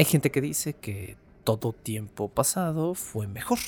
[0.00, 3.58] Hay gente que dice que todo tiempo pasado fue mejor.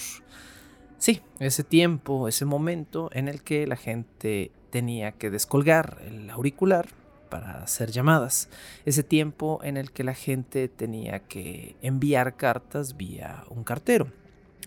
[0.96, 6.88] Sí, ese tiempo, ese momento en el que la gente tenía que descolgar el auricular
[7.28, 8.48] para hacer llamadas.
[8.86, 14.10] Ese tiempo en el que la gente tenía que enviar cartas vía un cartero.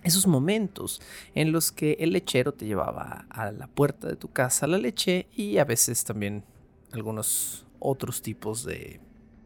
[0.04, 1.02] Esos momentos
[1.34, 5.26] en los que el lechero te llevaba a la puerta de tu casa la leche
[5.36, 6.44] y a veces también
[6.92, 9.00] algunos otros tipos de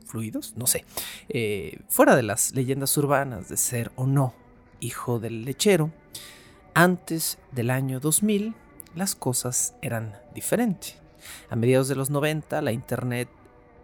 [0.10, 0.84] fluidos, no sé.
[1.30, 4.34] Eh, fuera de las leyendas urbanas de ser o no
[4.80, 5.92] hijo del lechero,
[6.74, 8.56] antes del año 2000
[8.96, 10.98] las cosas eran diferentes.
[11.50, 13.30] A mediados de los 90 la internet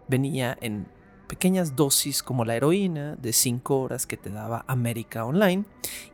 [0.08, 0.86] venía en
[1.26, 5.64] pequeñas dosis como la heroína de 5 horas que te daba América Online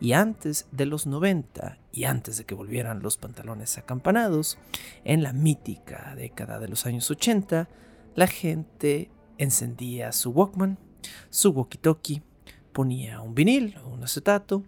[0.00, 4.58] y antes de los 90 y antes de que volvieran los pantalones acampanados,
[5.05, 7.68] en la mítica década de los años 80,
[8.14, 9.10] la gente
[9.43, 10.79] encendía su Walkman,
[11.31, 12.23] su walkie-talkie,
[12.73, 14.62] ponía un vinil o un acetato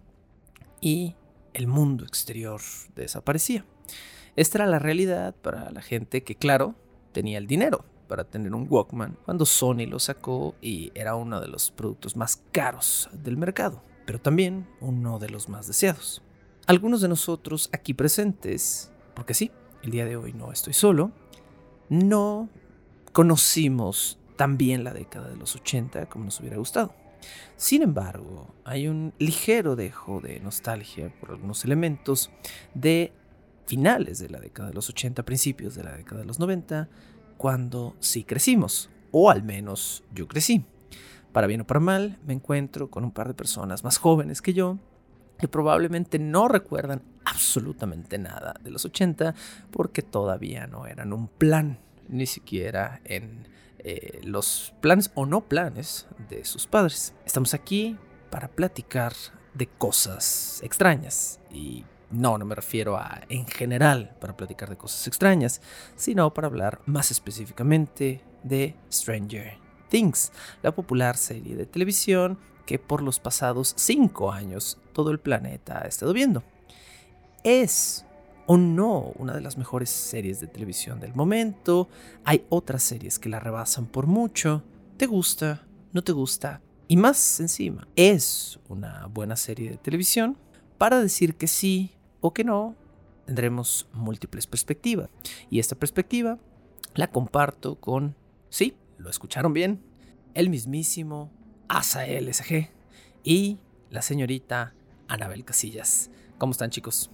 [0.80, 1.14] y
[1.52, 2.60] el mundo exterior
[2.94, 3.64] desaparecía.
[4.36, 6.74] Esta era la realidad para la gente que, claro,
[7.12, 11.48] tenía el dinero para tener un Walkman cuando Sony lo sacó y era uno de
[11.48, 16.20] los productos más caros del mercado, pero también uno de los más deseados.
[16.66, 19.50] Algunos de nosotros aquí presentes, porque sí,
[19.82, 21.12] el día de hoy no estoy solo,
[21.88, 22.48] no
[23.12, 26.94] conocimos tan bien la década de los 80 como nos hubiera gustado.
[27.56, 32.30] Sin embargo, hay un ligero dejo de nostalgia por algunos elementos
[32.74, 33.12] de
[33.66, 36.88] finales de la década de los 80, principios de la década de los 90,
[37.36, 40.64] cuando sí crecimos, o al menos yo crecí.
[41.32, 44.52] Para bien o para mal, me encuentro con un par de personas más jóvenes que
[44.52, 44.78] yo,
[45.38, 49.34] que probablemente no recuerdan absolutamente nada de los 80
[49.70, 51.78] porque todavía no eran un plan,
[52.08, 53.48] ni siquiera en
[53.78, 57.14] eh, los planes o no planes de sus padres.
[57.26, 57.96] Estamos aquí
[58.30, 59.12] para platicar
[59.52, 65.06] de cosas extrañas y no, no me refiero a en general para platicar de cosas
[65.06, 65.60] extrañas,
[65.96, 70.32] sino para hablar más específicamente de Stranger Things,
[70.62, 75.88] la popular serie de televisión que por los pasados cinco años todo el planeta ha
[75.88, 76.42] estado viendo.
[77.42, 78.06] Es
[78.46, 81.88] o no una de las mejores series de televisión del momento,
[82.24, 84.62] hay otras series que la rebasan por mucho,
[84.96, 90.36] te gusta, no te gusta, y más encima, es una buena serie de televisión
[90.78, 92.76] para decir que sí o que no,
[93.24, 95.08] tendremos múltiples perspectivas.
[95.50, 96.38] Y esta perspectiva
[96.94, 98.16] la comparto con,
[98.50, 99.82] sí, lo escucharon bien,
[100.34, 101.30] el mismísimo
[101.68, 102.70] Asael SG
[103.22, 103.58] y
[103.90, 104.74] la señorita
[105.08, 106.10] Anabel Casillas.
[106.38, 107.10] ¿Cómo están chicos?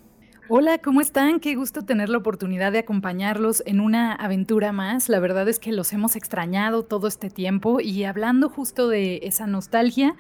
[0.53, 1.39] Hola, ¿cómo están?
[1.39, 5.09] Qué gusto tener la oportunidad de acompañarlos en una aventura más.
[5.09, 9.47] La verdad es que los hemos extrañado todo este tiempo y hablando justo de esa
[9.47, 10.17] nostalgia,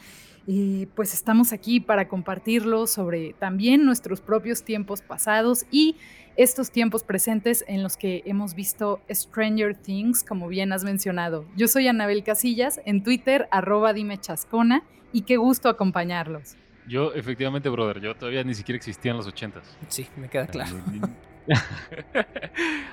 [0.46, 5.96] y pues estamos aquí para compartirlo sobre también nuestros propios tiempos pasados y
[6.36, 11.44] estos tiempos presentes en los que hemos visto Stranger Things, como bien has mencionado.
[11.56, 16.54] Yo soy Anabel Casillas, en Twitter, arroba dime chascona, y qué gusto acompañarlos.
[16.90, 19.62] Yo, efectivamente, brother, yo todavía ni siquiera existía en los ochentas.
[19.86, 20.76] Sí, me queda claro.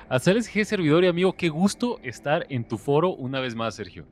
[0.08, 4.06] Hacerles G servidor y amigo, qué gusto estar en tu foro una vez más, Sergio.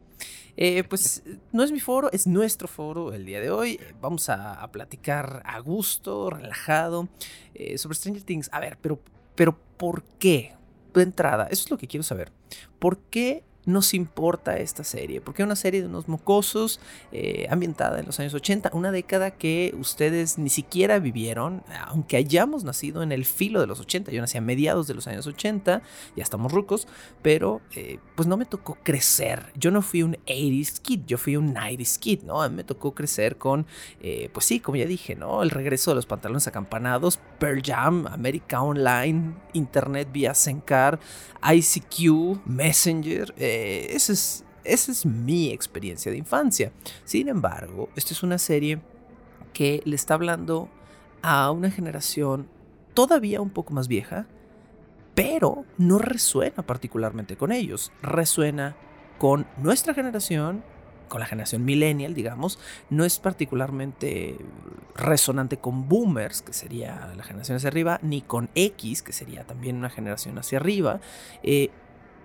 [0.57, 1.23] Eh, pues
[1.53, 3.79] no es mi foro, es nuestro foro el día de hoy.
[4.01, 7.09] Vamos a, platicar a gusto, relajado,
[7.55, 8.51] eh, sobre Stranger Things.
[8.53, 8.99] A ver, pero,
[9.37, 10.57] pero ¿por qué?
[10.95, 12.33] De entrada, eso es lo que quiero saber.
[12.81, 15.21] ¿Por qué nos importa esta serie?
[15.21, 16.81] Porque es una serie de unos mocosos
[17.13, 22.65] eh, ambientada en los años 80, una década que ustedes ni siquiera vivieron, aunque hayamos
[22.65, 24.13] nacido en el filo de los 80.
[24.13, 25.83] Yo nací a mediados de los años 80,
[26.17, 26.89] ya estamos rucos,
[27.23, 29.53] pero eh, pues no me tocó crecer.
[29.57, 32.49] Yo no fui un 80s kid, yo fui un 90s kid, ¿no?
[32.51, 33.67] Me tocó crecer con,
[34.01, 35.43] eh, pues sí, como ya dije, ¿no?
[35.43, 40.99] El regreso de los pantalones acampanados, Pearl Jam, America Online, Internet vía Sencar,
[41.43, 43.35] ICQ, Messenger.
[43.95, 46.73] Esa, es, es mi experiencia de infancia.
[47.05, 48.81] Sin embargo, esta es una serie
[49.53, 50.69] que le está hablando
[51.23, 52.49] a una generación
[52.95, 54.27] todavía un poco más vieja,
[55.15, 57.93] pero no resuena particularmente con ellos.
[58.03, 58.77] Resuena
[59.19, 60.63] con nuestra generación,
[61.09, 62.59] con la generación millennial, digamos,
[62.91, 64.37] no es particularmente
[64.95, 69.77] resonante con boomers, que sería la generación hacia arriba, ni con X, que sería también
[69.77, 71.01] una generación hacia arriba.
[71.43, 71.71] Eh,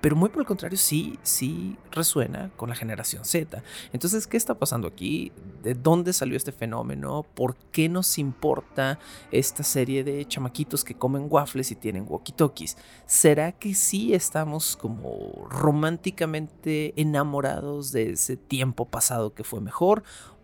[0.02, 3.64] pero muy por el contrario, sí, sí resuena con la generación Z.
[3.94, 5.32] Entonces, ¿qué está pasando aquí?
[5.62, 7.24] ¿De dónde salió este fenómeno?
[7.36, 8.98] ¿Por qué nos importa
[9.32, 12.78] esta serie de chamaquitos que comen waffles y tienen walkie-talkies?
[13.06, 20.04] ¿Será que sí estamos como románticamente enamorados de ese tiempo pasado que fue mejor?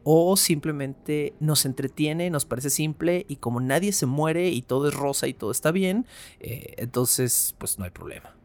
[0.10, 4.94] o simplemente nos entretiene, nos parece simple y como nadie se muere y todo es
[4.94, 6.06] rosa y todo está bien,
[6.40, 8.37] eh, entonces pues no hay problema.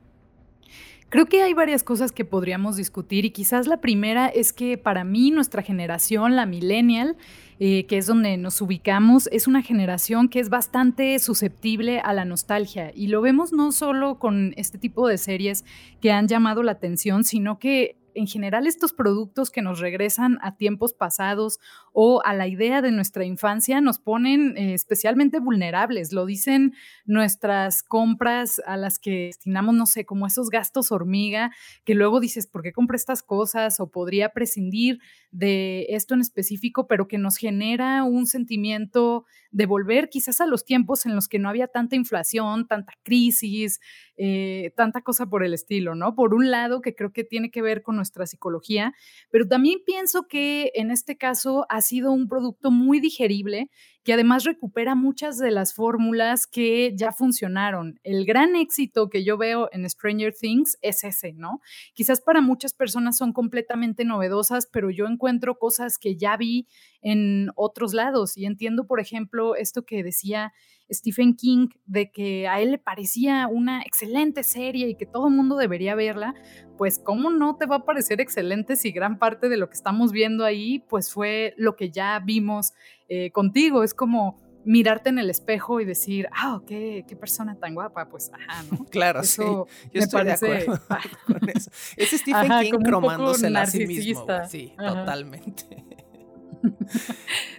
[1.12, 5.05] Creo que hay varias cosas que podríamos discutir y quizás la primera es que para
[5.05, 7.19] mí nuestra generación, la millennial,
[7.61, 12.25] eh, que es donde nos ubicamos, es una generación que es bastante susceptible a la
[12.25, 12.93] nostalgia.
[12.94, 15.67] Y lo vemos no solo con este tipo de series
[16.00, 20.56] que han llamado la atención, sino que en general estos productos que nos regresan a
[20.56, 21.59] tiempos pasados
[21.93, 26.12] o a la idea de nuestra infancia nos ponen eh, especialmente vulnerables.
[26.12, 26.75] Lo dicen
[27.05, 31.50] nuestras compras a las que destinamos, no sé, como esos gastos hormiga,
[31.85, 33.81] que luego dices, ¿por qué compré estas cosas?
[33.81, 35.00] O podría prescindir
[35.31, 40.64] de esto en específico, pero que nos genera un sentimiento de volver quizás a los
[40.64, 43.81] tiempos en los que no había tanta inflación, tanta crisis,
[44.16, 46.14] eh, tanta cosa por el estilo, ¿no?
[46.14, 48.94] Por un lado, que creo que tiene que ver con nuestra psicología,
[49.31, 53.70] pero también pienso que en este caso ha sido un producto muy digerible
[54.04, 58.00] que además recupera muchas de las fórmulas que ya funcionaron.
[58.02, 61.60] El gran éxito que yo veo en Stranger Things es ese, ¿no?
[61.94, 66.66] Quizás para muchas personas son completamente novedosas, pero yo encuentro cosas que ya vi
[67.00, 70.52] en otros lados y entiendo, por ejemplo, esto que decía
[70.93, 75.35] Stephen King de que a él le parecía una excelente serie y que todo el
[75.35, 76.35] mundo debería verla,
[76.77, 80.12] pues cómo no te va a parecer excelente si gran parte de lo que estamos
[80.12, 82.73] viendo ahí pues fue lo que ya vimos
[83.09, 83.83] eh, contigo.
[83.83, 88.31] Es como mirarte en el espejo y decir, ah, qué, qué persona tan guapa, pues,
[88.33, 88.85] ajá, ¿no?
[88.91, 89.43] Claro, sí.
[89.43, 90.81] Yo estoy de acuerdo
[91.27, 91.71] con eso.
[91.97, 94.27] Es Stephen King cromándose a sí mismo.
[94.49, 95.85] Sí, totalmente.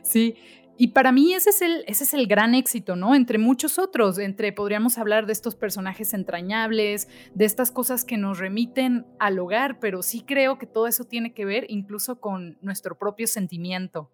[0.01, 0.35] sí,
[0.83, 3.15] y para mí ese es, el, ese es el gran éxito, ¿no?
[3.15, 8.37] Entre muchos otros, entre podríamos hablar de estos personajes entrañables, de estas cosas que nos
[8.37, 12.97] remiten al hogar, pero sí creo que todo eso tiene que ver incluso con nuestro
[12.97, 14.11] propio sentimiento.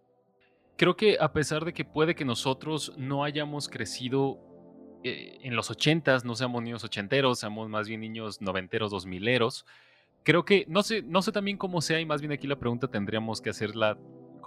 [0.75, 4.37] Creo que a pesar de que puede que nosotros no hayamos crecido
[5.03, 9.65] eh, en los ochentas, no seamos niños ochenteros, seamos más bien niños noventeros, dos mileros,
[10.21, 12.87] creo que, no sé, no sé también cómo sea, y más bien aquí la pregunta
[12.87, 13.97] tendríamos que hacerla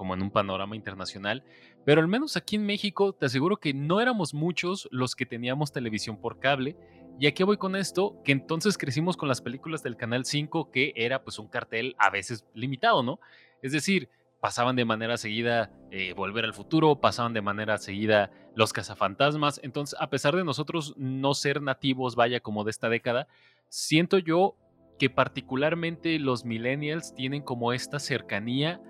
[0.02, 1.44] como en un panorama internacional,
[1.84, 5.70] pero al menos aquí en México te aseguro que no éramos muchos los que teníamos
[5.70, 6.76] televisión por cable.
[7.20, 10.92] Y aquí voy con esto, que entonces crecimos con las películas del Canal 5, que
[10.96, 13.20] era pues un cartel a veces limitado, ¿no?
[13.62, 14.08] Es decir,
[14.40, 19.60] pasaban de manera seguida eh, Volver al Futuro, pasaban de manera seguida Los Cazafantasmas.
[19.62, 23.28] Entonces, a pesar de nosotros no ser nativos, vaya, como de esta década,
[23.68, 24.56] siento yo
[24.98, 28.80] que particularmente los millennials tienen como esta cercanía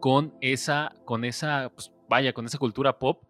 [0.00, 3.22] con esa, con esa, pues, vaya, con esa cultura pop.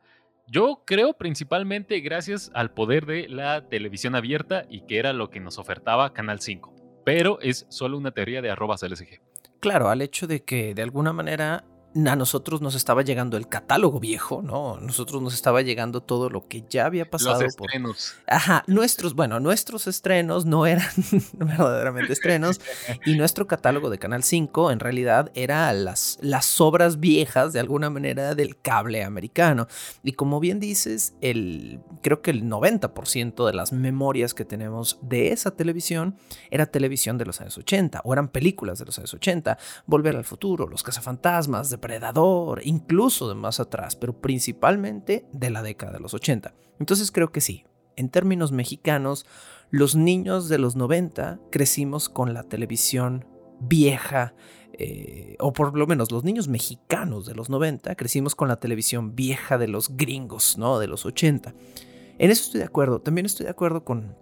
[0.47, 5.41] Yo creo principalmente gracias al poder de la televisión abierta y que era lo que
[5.41, 6.75] nos ofertaba Canal 5.
[7.05, 9.21] Pero es solo una teoría de arroba CLSG.
[9.61, 13.99] Claro, al hecho de que de alguna manera a nosotros nos estaba llegando el catálogo
[13.99, 14.79] viejo, ¿no?
[14.81, 17.43] Nosotros nos estaba llegando todo lo que ya había pasado.
[17.43, 18.15] Los estrenos.
[18.27, 20.89] Ajá, nuestros, bueno, nuestros estrenos no eran
[21.33, 22.61] verdaderamente estrenos
[23.07, 27.91] y nuestro catálogo de Canal 5 en realidad era las, las obras viejas de alguna
[27.91, 29.67] manera del cable americano.
[30.05, 35.33] Y como bien dices, el, creo que el 90% de las memorias que tenemos de
[35.33, 36.17] esa televisión
[36.51, 40.25] era televisión de los años 80 o eran películas de los años 80, Volver al
[40.25, 46.01] futuro, Los cazafantasmas, de Predador, incluso de más atrás, pero principalmente de la década de
[46.01, 46.55] los 80.
[46.79, 47.65] Entonces creo que sí,
[47.97, 49.27] en términos mexicanos,
[49.71, 53.25] los niños de los 90 crecimos con la televisión
[53.61, 54.35] vieja,
[54.73, 59.15] eh, o por lo menos los niños mexicanos de los 90 crecimos con la televisión
[59.15, 60.79] vieja de los gringos, ¿no?
[60.79, 61.55] De los 80.
[62.19, 63.01] En eso estoy de acuerdo.
[63.01, 64.17] También estoy de acuerdo con,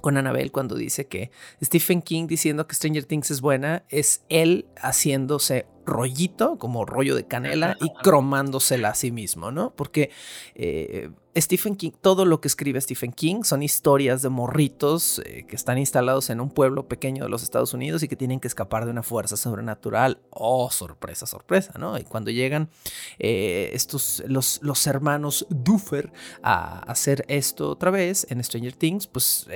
[0.00, 0.16] con
[0.52, 1.30] cuando dice que
[1.62, 7.26] Stephen King diciendo que Stranger Things es buena es él haciéndose rollito, como rollo de
[7.26, 9.74] canela, y cromándosela a sí mismo, ¿no?
[9.74, 10.10] Porque
[10.54, 15.56] eh, Stephen King, todo lo que escribe Stephen King son historias de morritos eh, que
[15.56, 18.84] están instalados en un pueblo pequeño de los Estados Unidos y que tienen que escapar
[18.84, 20.20] de una fuerza sobrenatural.
[20.30, 21.98] Oh, sorpresa, sorpresa, ¿no?
[21.98, 22.70] Y cuando llegan
[23.18, 26.12] eh, estos, los, los hermanos Duffer
[26.42, 29.48] a hacer esto otra vez en Stranger Things, pues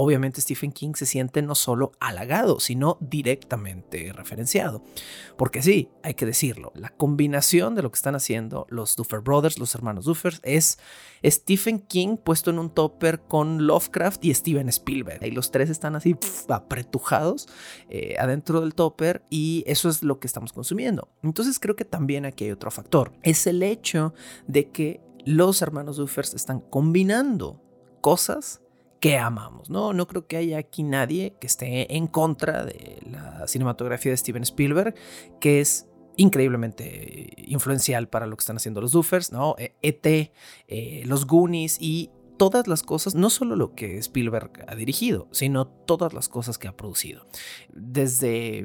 [0.00, 4.84] obviamente Stephen King se siente no solo halagado, sino directamente referenciado.
[5.36, 9.58] Porque sí, hay que decirlo, la combinación de lo que están haciendo los Duffer Brothers,
[9.58, 10.78] los hermanos Duffer, es
[11.24, 15.24] Stephen King puesto en un topper con Lovecraft y Steven Spielberg.
[15.24, 16.16] Y los tres están así
[16.48, 17.48] apretujados
[17.90, 21.08] eh, adentro del topper y eso es lo que estamos consumiendo.
[21.24, 23.12] Entonces creo que también aquí hay otro factor.
[23.24, 24.14] Es el hecho
[24.46, 27.60] de que los hermanos Duffer están combinando
[28.00, 28.62] cosas
[29.00, 29.92] que amamos, ¿no?
[29.92, 34.42] No creo que haya aquí nadie que esté en contra de la cinematografía de Steven
[34.42, 34.94] Spielberg,
[35.40, 35.86] que es
[36.16, 39.54] increíblemente influencial para lo que están haciendo los Doofers, ¿no?
[39.58, 40.32] ET, e
[40.66, 45.66] eh, los Goonies y todas las cosas, no solo lo que Spielberg ha dirigido, sino
[45.66, 47.26] todas las cosas que ha producido.
[47.72, 48.64] Desde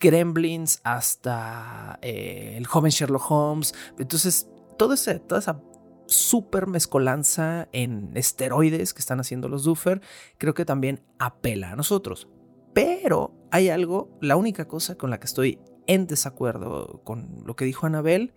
[0.00, 3.74] Gremlins hasta eh, el joven Sherlock Holmes.
[3.98, 4.48] Entonces,
[4.78, 5.60] toda esa
[6.06, 10.00] super mezcolanza en esteroides que están haciendo los Duffer,
[10.38, 12.28] creo que también apela a nosotros.
[12.72, 17.64] Pero hay algo, la única cosa con la que estoy en desacuerdo con lo que
[17.64, 18.32] dijo Anabel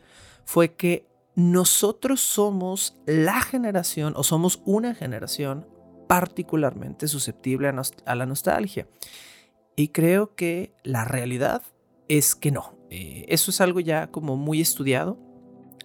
[0.45, 5.67] fue que nosotros somos la generación o somos una generación
[6.07, 8.87] particularmente susceptible a, la nostalgia.
[9.75, 11.61] Y creo que la realidad
[12.07, 12.77] es que no.
[12.89, 15.19] Eh, eso es algo ya como muy estudiado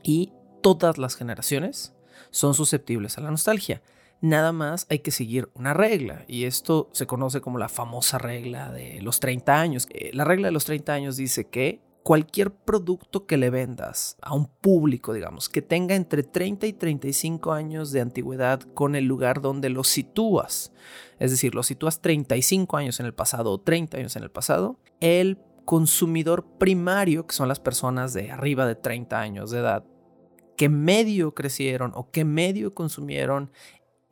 [0.03, 1.95] y todas las generaciones
[2.31, 3.83] son susceptibles a la nostalgia.
[4.21, 8.71] Nada más hay que seguir una regla y esto se conoce como la famosa regla
[8.71, 9.89] de los 30 años.
[9.91, 14.35] Eh, la regla de los 30 años dice que cualquier producto que le vendas a
[14.35, 19.41] un público, digamos, que tenga entre 30 y 35 años de antigüedad con el lugar
[19.41, 20.73] donde lo sitúas,
[21.19, 24.79] es decir, lo sitúas 35 años en el pasado o 30 años en el pasado,
[25.01, 29.85] el consumidor primario, que son las personas de arriba de 30 años de edad,
[30.63, 33.51] que medio crecieron o que medio consumieron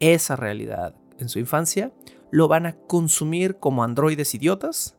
[0.00, 1.92] esa realidad en su infancia,
[2.33, 4.97] lo van a consumir como androides idiotas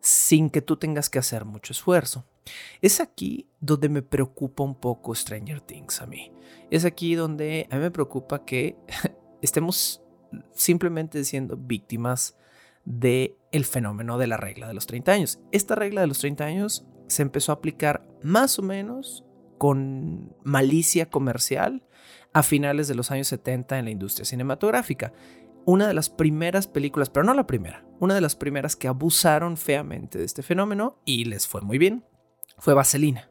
[0.00, 2.26] sin que tú tengas que hacer mucho esfuerzo.
[2.82, 6.32] Es aquí donde me preocupa un poco Stranger Things a mí.
[6.70, 8.76] Es aquí donde a mí me preocupa que
[9.40, 10.02] estemos
[10.52, 12.36] simplemente siendo víctimas
[12.84, 15.40] del el fenómeno de la regla de los 30 años.
[15.50, 19.24] Esta regla de los 30 años se empezó a aplicar más o menos
[19.60, 21.84] con malicia comercial
[22.32, 25.12] a finales de los años 70 en la industria cinematográfica
[25.66, 29.58] una de las primeras películas, pero no la primera, una de las primeras que abusaron
[29.58, 32.06] feamente de este fenómeno y les fue muy bien,
[32.56, 33.30] fue Vaselina.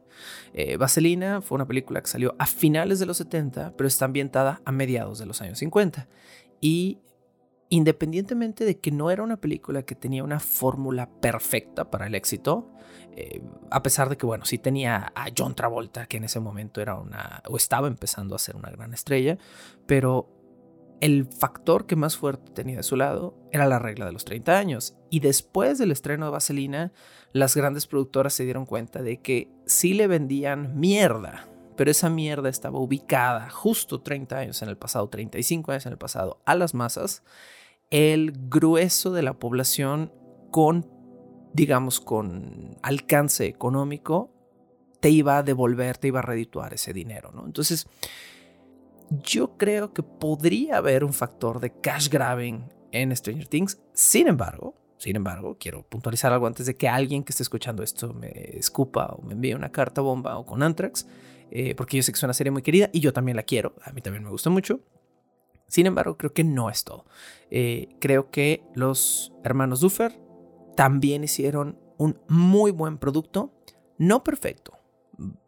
[0.52, 4.62] Eh, Vaselina fue una película que salió a finales de los 70, pero está ambientada
[4.64, 6.06] a mediados de los años 50.
[6.60, 7.00] Y
[7.70, 12.68] independientemente de que no era una película que tenía una fórmula perfecta para el éxito,
[13.16, 16.80] eh, a pesar de que, bueno, sí tenía a John Travolta, que en ese momento
[16.80, 19.38] era una, o estaba empezando a ser una gran estrella,
[19.86, 20.28] pero
[21.00, 24.58] el factor que más fuerte tenía de su lado era la regla de los 30
[24.58, 24.96] años.
[25.08, 26.92] Y después del estreno de Vaselina,
[27.32, 31.46] las grandes productoras se dieron cuenta de que sí le vendían mierda,
[31.76, 35.98] pero esa mierda estaba ubicada justo 30 años en el pasado, 35 años en el
[35.98, 37.22] pasado, a las masas.
[37.90, 40.12] El grueso de la población
[40.50, 40.86] con,
[41.52, 44.32] digamos, con alcance económico,
[45.00, 47.44] te iba a devolver, te iba a redituar ese dinero, ¿no?
[47.44, 47.86] Entonces,
[49.10, 53.80] yo creo que podría haber un factor de cash grabbing en Stranger Things.
[53.92, 58.12] Sin embargo, sin embargo, quiero puntualizar algo antes de que alguien que esté escuchando esto
[58.12, 61.06] me escupa o me envíe una carta bomba o con Anthrax,
[61.50, 63.74] eh, porque yo sé que es una serie muy querida y yo también la quiero,
[63.82, 64.80] a mí también me gusta mucho.
[65.70, 67.06] Sin embargo, creo que no es todo.
[67.50, 70.20] Eh, creo que los hermanos Duffer
[70.76, 73.54] también hicieron un muy buen producto,
[73.98, 74.80] no perfecto,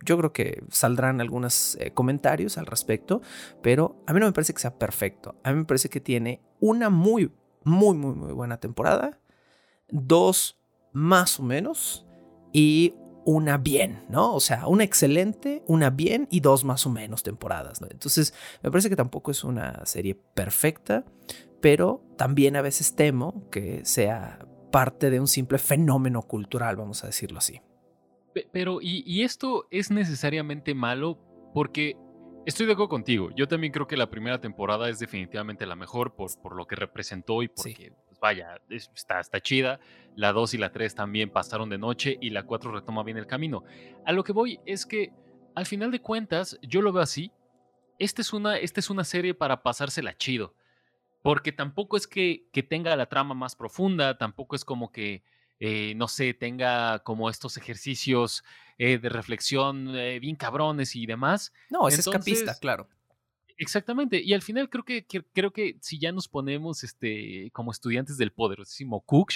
[0.05, 3.23] yo creo que saldrán algunos eh, comentarios al respecto,
[3.63, 5.37] pero a mí no me parece que sea perfecto.
[5.43, 7.33] A mí me parece que tiene una muy,
[7.65, 9.19] muy, muy, muy buena temporada,
[9.89, 10.61] dos
[10.93, 12.07] más o menos
[12.53, 14.35] y una bien, ¿no?
[14.35, 17.89] O sea, una excelente, una bien y dos más o menos temporadas, ¿no?
[17.91, 21.05] Entonces, me parece que tampoco es una serie perfecta,
[21.61, 27.07] pero también a veces temo que sea parte de un simple fenómeno cultural, vamos a
[27.07, 27.61] decirlo así.
[28.53, 31.19] Pero, y, esto es necesariamente malo
[31.53, 31.97] porque
[32.47, 33.29] estoy de acuerdo contigo.
[33.37, 36.75] Yo también creo que la primera temporada es definitivamente la mejor por, por lo que
[36.75, 39.81] representó y porque, vaya, está, está chida.
[40.15, 43.27] La 2 y la 3 también pasaron de noche y la 4 retoma bien el
[43.27, 43.65] camino.
[44.07, 45.13] A lo que voy es que,
[45.55, 47.33] al final de cuentas, yo lo veo así.
[47.99, 50.55] Esta es una, esta es una serie para pasársela chido.
[51.23, 55.23] Porque tampoco es que, que tenga la trama más profunda, tampoco es como que
[55.65, 58.43] eh, no sé, tenga como estos ejercicios
[58.79, 61.53] eh, de reflexión eh, bien cabrones y demás.
[61.71, 62.89] No, es escapista, claro.
[63.59, 64.21] Exactamente.
[64.23, 68.33] Y al final creo que, creo que si ya nos ponemos este, como estudiantes del
[68.33, 69.33] poderosísimo Cook,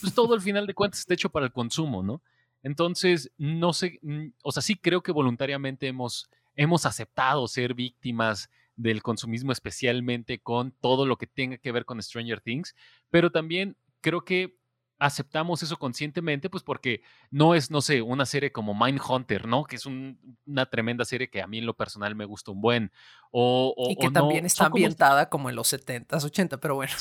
[0.00, 2.22] pues todo al final de cuentas está hecho para el consumo, ¿no?
[2.62, 8.50] Entonces, no sé, mm, o sea, sí creo que voluntariamente hemos, hemos aceptado ser víctimas
[8.76, 12.74] del consumismo, especialmente con todo lo que tenga que ver con Stranger Things,
[13.10, 14.56] pero también creo que
[14.98, 19.64] aceptamos eso conscientemente, pues porque no es, no sé, una serie como Mindhunter, ¿no?
[19.64, 22.92] Que es una tremenda serie que a mí en lo personal me gusta un buen.
[23.30, 26.92] O, y que también está ambientada como, en los 70s, 80, pero bueno.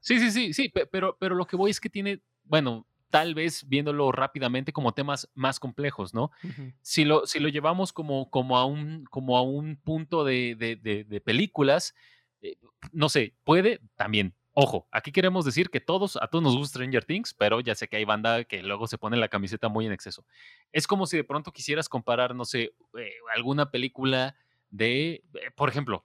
[0.00, 3.68] Sí, sí, sí, sí, pero, pero lo que voy es que tiene, bueno, tal vez
[3.68, 6.30] viéndolo rápidamente como temas más complejos, ¿no?
[6.82, 11.20] si, lo, si lo llevamos como, como, a, un, como a un punto de, de,
[11.20, 11.94] películas,
[12.40, 12.56] eh,
[12.92, 14.34] no sé, puede también.
[14.60, 17.86] Ojo, aquí queremos decir que todos, a todos nos gusta Stranger Things, pero ya sé
[17.86, 20.24] que hay banda que luego se pone la camiseta muy en exceso.
[20.72, 24.34] Es como si de pronto quisieras comparar, no sé, eh, alguna película
[24.68, 26.04] de, eh, por ejemplo,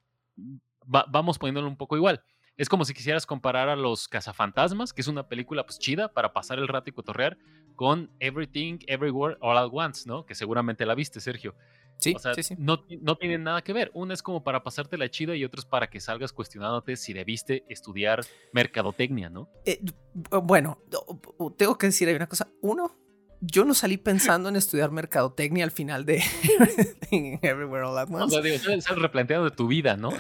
[0.86, 2.24] vamos poniéndolo un poco igual.
[2.56, 6.32] Es como si quisieras comparar a Los Cazafantasmas, que es una película pues chida para
[6.32, 7.40] pasar el rato y cotorrear,
[7.76, 10.28] con Everything, Everywhere, All at Once, ¿no?
[10.28, 11.56] Que seguramente la viste, Sergio.
[11.98, 12.56] Sí, o sea, sí, sí.
[12.58, 13.92] No, no tienen nada que ver.
[13.94, 17.14] Una es como para pasarte la chida y otra es para que salgas cuestionándote si
[17.14, 18.22] debiste estudiar
[18.52, 19.50] mercadotecnia, ¿no?
[19.66, 19.80] Eh,
[20.44, 20.80] bueno,
[21.58, 22.50] tengo que decir hay una cosa.
[22.62, 22.96] Uno,
[23.46, 26.24] yo no salí pensando en estudiar mercadotecnia al final de
[27.12, 28.36] Everywhere All At Once.
[28.36, 30.12] No, digo, estás replanteando de tu vida, ¿no?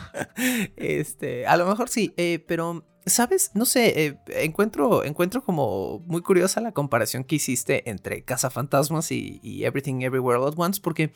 [0.76, 3.52] Este, a lo mejor sí, eh, pero, ¿sabes?
[3.54, 9.40] No sé, eh, encuentro, encuentro como muy curiosa la comparación que hiciste entre Cazafantasmas y,
[9.42, 11.14] y Everything Everywhere All At Once, porque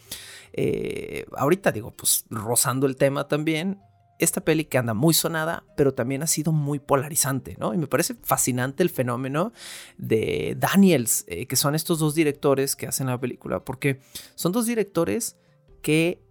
[0.54, 3.82] eh, ahorita digo, pues rozando el tema también,
[4.20, 7.74] esta peli que anda muy sonada, pero también ha sido muy polarizante, ¿no?
[7.74, 9.54] Y me parece fascinante el fenómeno
[9.98, 14.00] de Daniels, eh, que son estos dos directores que hacen la película, porque
[14.36, 15.38] son dos directores
[15.82, 16.24] que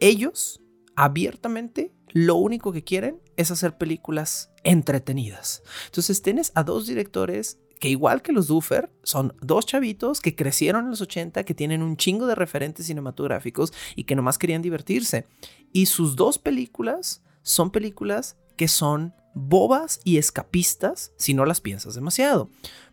[0.00, 0.60] ellos
[0.96, 5.62] abiertamente lo único que quieren es hacer películas entretenidas.
[5.86, 10.84] Entonces tienes a dos directores que igual que los Duffer, son dos chavitos que crecieron
[10.84, 15.26] en los 80, que tienen un chingo de referentes cinematográficos y que nomás querían divertirse.
[15.72, 21.94] Y sus dos películas son películas que son bobas y escapistas si no las piensas
[21.94, 22.50] demasiado.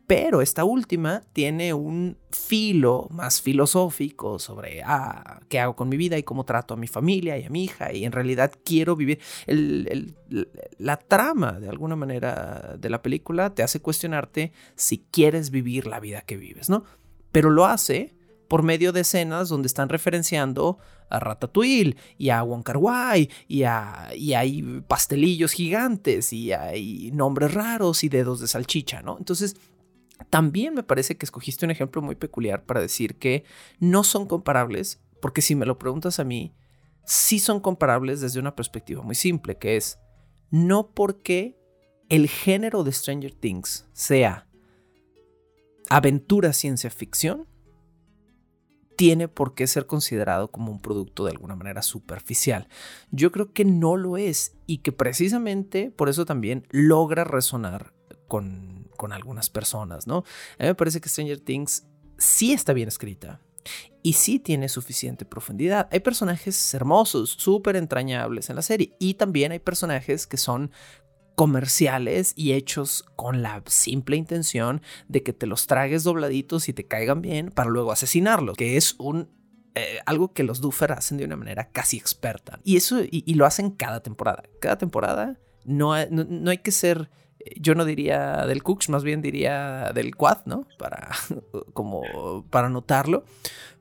[0.08, 6.18] Pero esta última tiene un filo más filosófico sobre ah, qué hago con mi vida
[6.18, 7.92] y cómo trato a mi familia y a mi hija.
[7.92, 9.20] Y en realidad quiero vivir.
[10.78, 16.00] la trama, de alguna manera, de la película te hace cuestionarte si quieres vivir la
[16.00, 16.86] vida que vives, ¿no?
[17.34, 18.16] Pero lo hace
[18.48, 20.78] por medio de escenas donde están referenciando
[21.10, 22.80] a Ratatouille y a Wong Kar
[23.18, 29.18] y, y hay pastelillos gigantes y hay nombres raros y dedos de salchicha, ¿no?
[29.18, 29.58] Entonces
[30.30, 33.44] también me parece que escogiste un ejemplo muy peculiar para decir que
[33.80, 36.54] no son comparables, porque si me lo preguntas a mí,
[37.06, 40.00] sí son comparables desde una perspectiva muy simple, que es
[40.50, 41.58] no porque
[42.10, 44.48] el género de Stranger Things sea
[45.90, 47.48] aventura ciencia ficción,
[48.98, 52.68] tiene por qué ser considerado como un producto de alguna manera superficial.
[53.12, 57.94] Yo creo que no lo es y que precisamente por eso también logra resonar
[58.28, 60.18] con, con algunas personas, ¿no?
[60.60, 61.86] A mí me parece que Stranger Things
[62.18, 63.42] sí está bien escrita
[64.04, 65.88] y sí tiene suficiente profundidad.
[65.92, 70.72] Hay personajes hermosos, súper entrañables en la serie y también hay personajes que son
[71.36, 76.88] comerciales y hechos con la simple intención de que te los tragues dobladitos y te
[76.88, 79.30] caigan bien para luego asesinarlos, que es un
[79.76, 82.60] eh, algo que los Duffer hacen de una manera casi experta.
[82.64, 84.42] Y eso, y, lo hacen cada temporada.
[84.60, 87.12] Cada temporada no, no hay que ser
[87.60, 90.68] yo no diría del Cooks, más bien diría del Quad, ¿no?
[90.78, 91.10] Para,
[91.74, 93.24] como, para notarlo.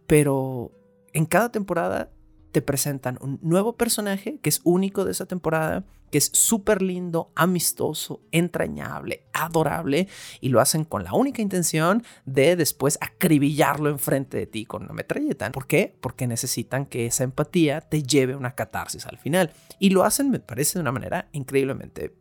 [0.07, 0.73] Pero
[1.13, 2.11] en cada temporada
[2.53, 7.31] te presentan un nuevo personaje que es único de esa temporada, que es súper lindo,
[7.35, 10.09] amistoso, entrañable, adorable,
[10.41, 14.95] y lo hacen con la única intención de después acribillarlo enfrente de ti con una
[14.95, 15.53] metralleta.
[15.53, 15.95] ¿Por qué?
[16.01, 19.53] Porque necesitan que esa empatía te lleve a una catarsis al final.
[19.79, 22.15] Y lo hacen, me parece, de una manera increíblemente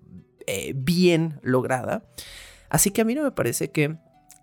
[0.48, 2.06] eh, bien lograda.
[2.70, 3.98] Así que a mí no me parece que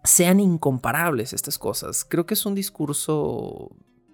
[0.05, 2.05] sean incomparables estas cosas.
[2.05, 3.71] Creo que es un discurso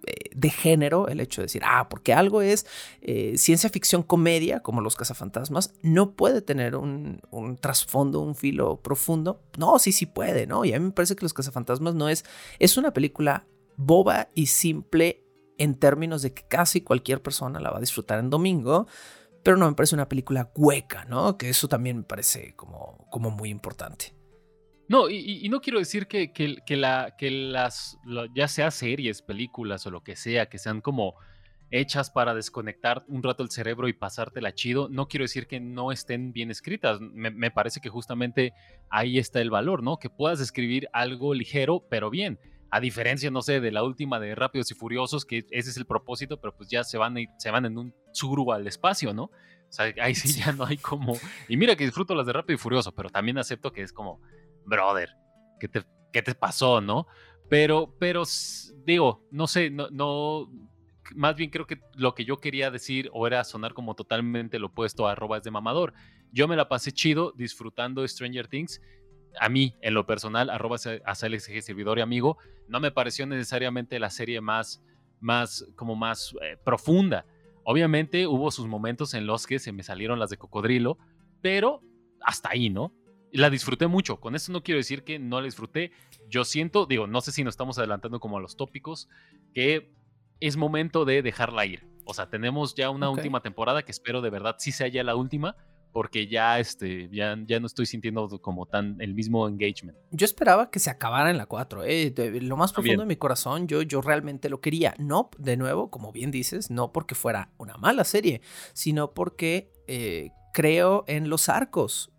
[0.06, 2.66] eh, de género el hecho de decir, ah, porque algo es
[3.00, 7.20] eh, ciencia ficción comedia, como los cazafantasmas, no puede tener un,
[7.60, 9.42] trasfondo, un filo profundo.
[9.56, 10.64] No, sí, sí puede, ¿no?
[10.64, 12.24] Y a mí me parece que los cazafantasmas no es,
[12.58, 13.46] es una película
[13.76, 15.24] boba y simple
[15.58, 18.86] en términos de que casi cualquier persona la va a disfrutar en domingo,
[19.48, 21.38] pero no me parece una película hueca, ¿no?
[21.38, 24.12] Que eso también me parece como, como muy importante.
[24.90, 27.96] No, y, no quiero decir que, que, la, que las,
[28.34, 31.14] ya sea series, películas o lo que sea, que sean como
[31.70, 35.92] hechas para desconectar un rato el cerebro y pasártela chido, no quiero decir que no
[35.92, 37.00] estén bien escritas.
[37.00, 38.52] Me, parece que justamente
[38.90, 39.98] ahí está el valor, ¿no?
[39.98, 42.38] Que puedas escribir algo ligero, pero bien.
[42.70, 45.86] A diferencia, no sé, de la última de Rápidos y Furiosos, que ese es el
[45.86, 49.24] propósito, pero pues ya se van, se van en un suru al espacio, ¿no?
[49.24, 51.14] O sea, ahí sí ya no hay como...
[51.48, 54.20] Y mira que disfruto las de Rápido y Furioso, pero también acepto que es como,
[54.66, 55.10] brother,
[55.60, 57.06] ¿qué te, qué te pasó, no?
[57.48, 58.24] Pero, pero,
[58.84, 60.50] digo, no sé, no, no,
[61.14, 64.68] más bien creo que lo que yo quería decir o era sonar como totalmente lo
[64.68, 65.94] opuesto a arrobas de mamador.
[66.32, 68.80] Yo me la pasé chido disfrutando Stranger Things
[69.40, 72.38] a mí, en lo personal, arroba servidor y amigo,
[72.68, 74.82] no me pareció necesariamente la serie más,
[75.20, 77.24] más, como más eh, profunda.
[77.64, 80.98] Obviamente hubo sus momentos en los que se me salieron las de cocodrilo,
[81.40, 81.82] pero
[82.20, 82.92] hasta ahí, ¿no?
[83.30, 84.20] La disfruté mucho.
[84.20, 85.92] Con esto no quiero decir que no la disfruté.
[86.28, 89.08] Yo siento, digo, no sé si nos estamos adelantando como a los tópicos,
[89.52, 89.92] que
[90.40, 91.86] es momento de dejarla ir.
[92.04, 95.14] O sea, tenemos ya una última temporada que espero de verdad sí sea ya la
[95.14, 95.56] última,
[95.92, 99.96] porque ya, este, ya, ya no estoy sintiendo como tan el mismo engagement.
[100.10, 102.14] Yo esperaba que se acabara en la 4, ¿eh?
[102.42, 104.94] lo más profundo de mi corazón, yo, yo realmente lo quería.
[104.98, 108.40] No, de nuevo, como bien dices, no porque fuera una mala serie,
[108.72, 112.12] sino porque eh, creo en los arcos.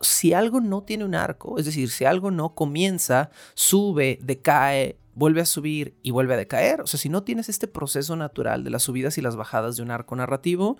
[0.00, 5.42] Si algo no tiene un arco, es decir, si algo no comienza, sube, decae, vuelve
[5.42, 8.70] a subir y vuelve a decaer, o sea, si no tienes este proceso natural de
[8.70, 10.78] las subidas y las bajadas de un arco narrativo,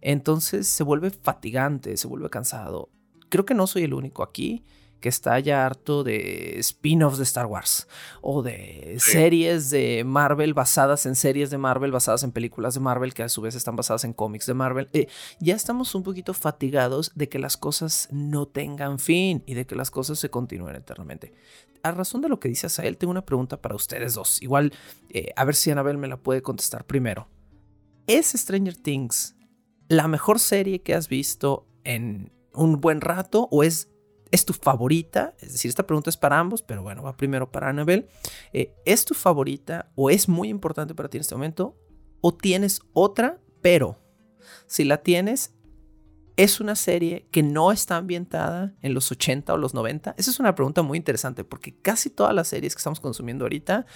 [0.00, 2.90] entonces se vuelve fatigante, se vuelve cansado.
[3.28, 4.64] Creo que no soy el único aquí
[5.00, 7.86] que está ya harto de spin-offs de Star Wars
[8.20, 13.14] o de series de Marvel basadas en series de Marvel, basadas en películas de Marvel
[13.14, 14.88] que a su vez están basadas en cómics de Marvel.
[14.92, 15.08] Eh,
[15.40, 19.76] ya estamos un poquito fatigados de que las cosas no tengan fin y de que
[19.76, 21.32] las cosas se continúen eternamente.
[21.82, 24.42] A razón de lo que dice Asael, tengo una pregunta para ustedes dos.
[24.42, 24.72] Igual,
[25.10, 27.28] eh, a ver si Anabel me la puede contestar primero.
[28.08, 29.36] ¿Es Stranger Things
[29.88, 33.90] la mejor serie que has visto en un buen rato o es,
[34.30, 35.34] es tu favorita?
[35.40, 38.08] Es decir, esta pregunta es para ambos, pero bueno, va primero para Anabel.
[38.52, 41.76] Eh, ¿Es tu favorita o es muy importante para ti en este momento?
[42.20, 43.98] ¿O tienes otra, pero
[44.66, 45.54] si la tienes,
[46.36, 50.14] es una serie que no está ambientada en los 80 o los 90?
[50.16, 53.86] Esa es una pregunta muy interesante porque casi todas las series que estamos consumiendo ahorita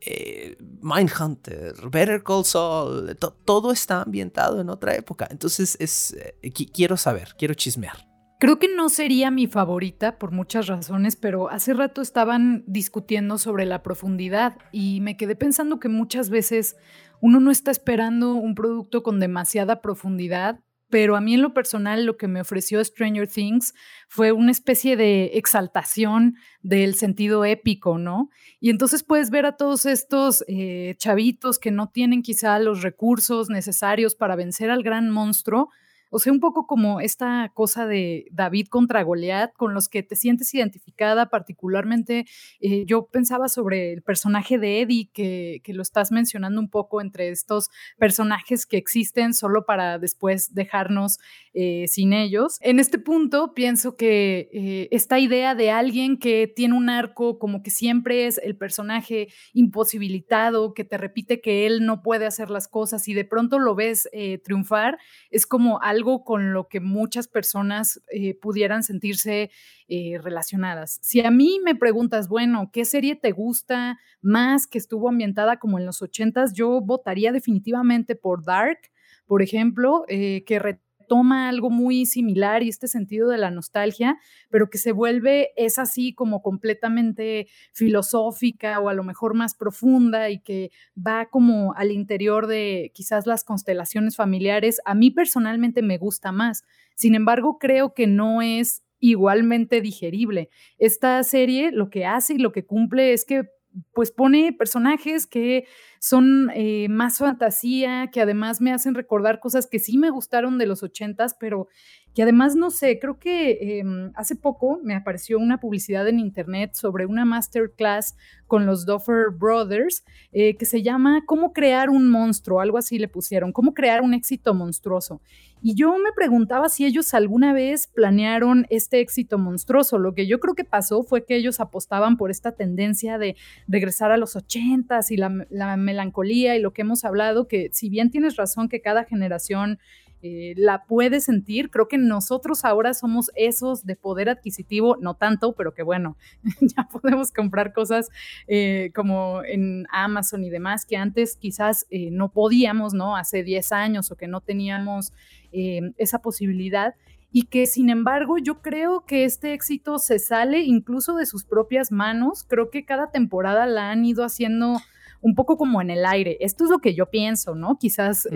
[0.00, 5.26] eh, Mindhunter, Better Call Saul, todo está ambientado en otra época.
[5.30, 8.08] Entonces es, eh, quiero saber, quiero chismear.
[8.40, 13.64] Creo que no sería mi favorita por muchas razones, pero hace rato estaban discutiendo sobre
[13.64, 16.76] la profundidad y me quedé pensando que muchas veces
[17.20, 22.04] uno no está esperando un producto con demasiada profundidad pero a mí en lo personal
[22.04, 23.74] lo que me ofreció Stranger Things
[24.08, 28.30] fue una especie de exaltación del sentido épico, ¿no?
[28.60, 33.48] Y entonces puedes ver a todos estos eh, chavitos que no tienen quizá los recursos
[33.50, 35.70] necesarios para vencer al gran monstruo,
[36.14, 40.14] o sea, un poco como esta cosa de David contra Goliat, con los que te
[40.14, 42.24] sientes identificada, particularmente
[42.60, 47.30] eh, yo pensaba sobre el personaje de Eddie, que, lo estás mencionando un poco entre
[47.30, 51.18] estos personajes que existen solo para después dejarnos
[51.52, 52.58] eh, sin ellos.
[52.60, 57.60] En este punto pienso que eh, esta idea de alguien que tiene un arco como
[57.64, 62.68] que siempre es el personaje imposibilitado, que te repite que él no puede hacer las
[62.68, 64.08] cosas y de pronto lo ves
[64.44, 64.98] triunfar,
[65.30, 69.50] es como algo con lo que muchas personas eh, pudieran sentirse
[69.88, 70.98] eh, relacionadas.
[71.02, 75.78] Si a mí me preguntas, bueno, ¿qué serie te gusta más que estuvo ambientada como
[75.78, 76.52] en los ochentas?
[76.52, 78.78] Yo votaría definitivamente por Dark,
[79.26, 80.58] por ejemplo, eh, que
[81.06, 84.18] toma algo muy similar y este sentido de la nostalgia,
[84.50, 90.30] pero que se vuelve, es así como completamente filosófica o a lo mejor más profunda
[90.30, 94.80] y que va como al interior de quizás las constelaciones familiares.
[94.84, 96.64] A mí personalmente me gusta más.
[96.94, 100.48] Sin embargo, creo que no es igualmente digerible.
[100.78, 103.44] Esta serie lo que hace y lo que cumple es que
[103.92, 105.66] pues pone personajes que
[106.00, 110.66] son eh, más fantasía, que además me hacen recordar cosas que sí me gustaron de
[110.66, 111.68] los ochentas, pero
[112.14, 116.74] que además no sé, creo que em, hace poco me apareció una publicidad en internet
[116.74, 122.60] sobre una masterclass con los Duffer Brothers eh, que se llama Cómo crear un monstruo,
[122.60, 125.20] algo así le pusieron, cómo crear un éxito monstruoso.
[125.66, 129.98] Y yo me preguntaba si ellos alguna vez planearon este éxito monstruoso.
[129.98, 133.34] Lo que yo creo que pasó fue que ellos apostaban por esta tendencia de
[133.66, 137.88] regresar a los ochentas y la, la melancolía y lo que hemos hablado, que si
[137.88, 139.78] bien tienes razón que cada generación
[140.26, 141.68] eh, la puede sentir.
[141.68, 146.16] Creo que nosotros ahora somos esos de poder adquisitivo, no tanto, pero que bueno,
[146.62, 148.08] ya podemos comprar cosas
[148.46, 153.16] eh, como en Amazon y demás que antes quizás eh, no podíamos, ¿no?
[153.16, 155.12] Hace 10 años o que no teníamos
[155.52, 156.94] esa posibilidad
[157.30, 161.92] y que sin embargo yo creo que este éxito se sale incluso de sus propias
[161.92, 162.44] manos.
[162.48, 164.80] Creo que cada temporada la han ido haciendo
[165.24, 166.36] un poco como en el aire.
[166.40, 167.78] Esto es lo que yo pienso, ¿no?
[167.78, 168.28] Quizás,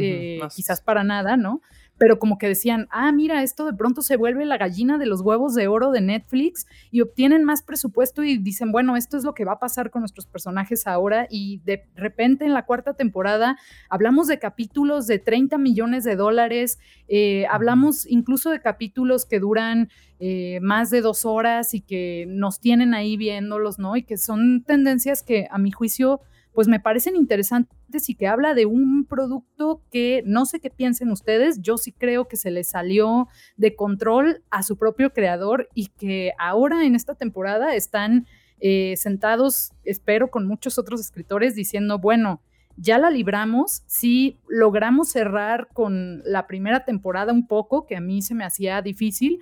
[0.54, 1.60] quizás para nada, ¿no?
[1.98, 5.20] pero como que decían, ah, mira, esto de pronto se vuelve la gallina de los
[5.20, 9.34] huevos de oro de Netflix y obtienen más presupuesto y dicen, bueno, esto es lo
[9.34, 13.58] que va a pasar con nuestros personajes ahora y de repente en la cuarta temporada
[13.90, 19.90] hablamos de capítulos de 30 millones de dólares, eh, hablamos incluso de capítulos que duran
[20.20, 23.96] eh, más de dos horas y que nos tienen ahí viéndolos, ¿no?
[23.96, 26.20] Y que son tendencias que a mi juicio
[26.58, 31.12] pues me parecen interesantes y que habla de un producto que no sé qué piensen
[31.12, 35.86] ustedes, yo sí creo que se le salió de control a su propio creador y
[35.86, 38.26] que ahora en esta temporada están
[38.58, 42.42] eh, sentados, espero, con muchos otros escritores diciendo, bueno,
[42.76, 48.20] ya la libramos, sí logramos cerrar con la primera temporada un poco, que a mí
[48.20, 49.38] se me hacía difícil,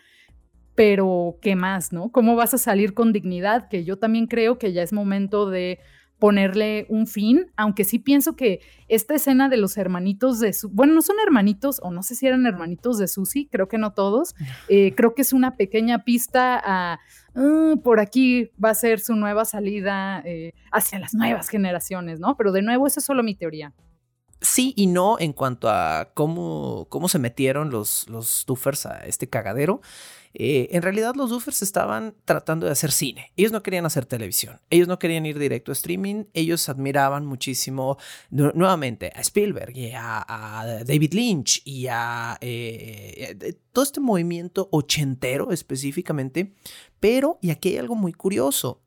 [0.75, 2.13] pero ¿qué más, no?
[2.13, 3.71] ¿Cómo vas a salir con dignidad?
[3.71, 5.79] Que yo también creo que ya es momento de
[6.19, 10.95] ponerle un fin, aunque sí pienso que esta escena de los hermanitos de su, bueno,
[10.95, 14.35] no son hermanitos, o no sé si eran hermanitos de Susi, creo que no todos,
[14.69, 17.01] eh, creo que es una pequeña pista a,
[17.35, 22.37] ah, por aquí va a ser su nueva salida eh, hacia las nuevas generaciones, ¿no?
[22.37, 23.75] Pero de nuevo, esa es solo mi teoría.
[24.41, 29.29] Sí y no en cuanto a cómo, cómo se metieron los, los Duffers a este
[29.29, 29.81] cagadero.
[30.39, 33.33] Eh, en realidad los Duffers estaban tratando de hacer cine.
[33.37, 34.61] Ellos no querían hacer televisión.
[34.69, 36.25] Ellos no querían ir directo a streaming.
[36.35, 37.97] Ellos admiraban muchísimo
[38.31, 45.53] nuevamente a Spielberg y a, David Lynch y a eh, eh, todo este movimiento ochentero
[45.53, 46.55] específicamente.
[47.01, 48.83] Pero, y aquí hay algo muy curioso,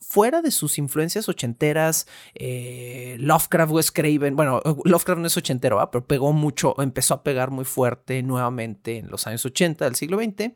[0.00, 6.06] fuera de sus influencias ochenteras, eh, Lovecraft Wes Craven, bueno, Lovecraft no es ochentero, pero
[6.06, 10.52] pegó mucho, empezó a pegar muy fuerte nuevamente en los años 80 del siglo XX,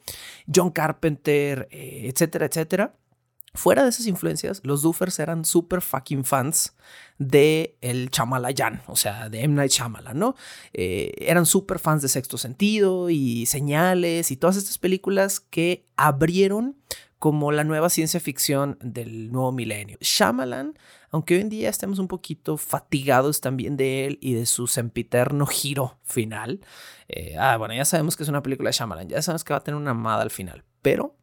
[0.52, 2.94] John Carpenter, eh, etcétera, etcétera.
[3.54, 6.76] Fuera de esas influencias, los Duffers eran super fucking fans
[7.18, 9.54] de el Chamalayan, o sea, de M.
[9.54, 10.36] Night Shyamalan, ¿no?
[10.72, 16.76] Eh, eran super fans de Sexto Sentido y Señales y todas estas películas que abrieron
[17.18, 19.98] como la nueva ciencia ficción del nuevo milenio.
[20.00, 20.78] Shyamalan,
[21.10, 25.46] aunque hoy en día estemos un poquito fatigados también de él y de su sempiterno
[25.46, 26.60] giro final.
[27.08, 29.58] Eh, ah, bueno, ya sabemos que es una película de Shyamalan, ya sabemos que va
[29.58, 31.17] a tener una amada al final, pero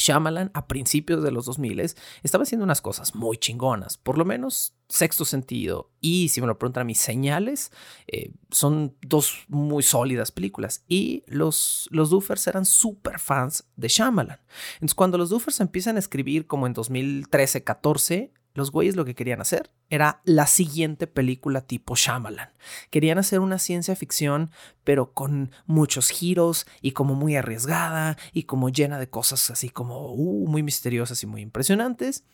[0.00, 4.74] Shyamalan a principios de los 2000 estaba haciendo unas cosas muy chingonas, por lo menos
[4.88, 5.90] sexto sentido.
[6.00, 7.70] Y si me lo preguntan a mis señales,
[8.06, 10.84] eh, son dos muy sólidas películas.
[10.88, 12.10] Y los, los
[12.46, 14.40] eran súper fans de Shyamalan.
[14.74, 19.40] Entonces cuando los Duffers empiezan a escribir como en 2013-14, los güeyes lo que querían
[19.40, 22.50] hacer era la siguiente película tipo Shyamalan.
[22.90, 24.50] Querían hacer una ciencia ficción,
[24.84, 30.12] pero con muchos giros y como muy arriesgada y como llena de cosas así como
[30.12, 32.24] uh, muy misteriosas y muy impresionantes.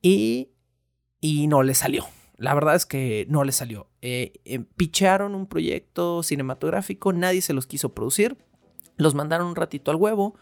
[0.00, 0.50] Y,
[1.20, 2.06] y no le salió.
[2.36, 3.88] La verdad es que no le salió.
[4.00, 8.36] Eh, eh, pichearon un proyecto cinematográfico, nadie se los quiso producir.
[8.96, 10.34] Los mandaron un ratito al huevo,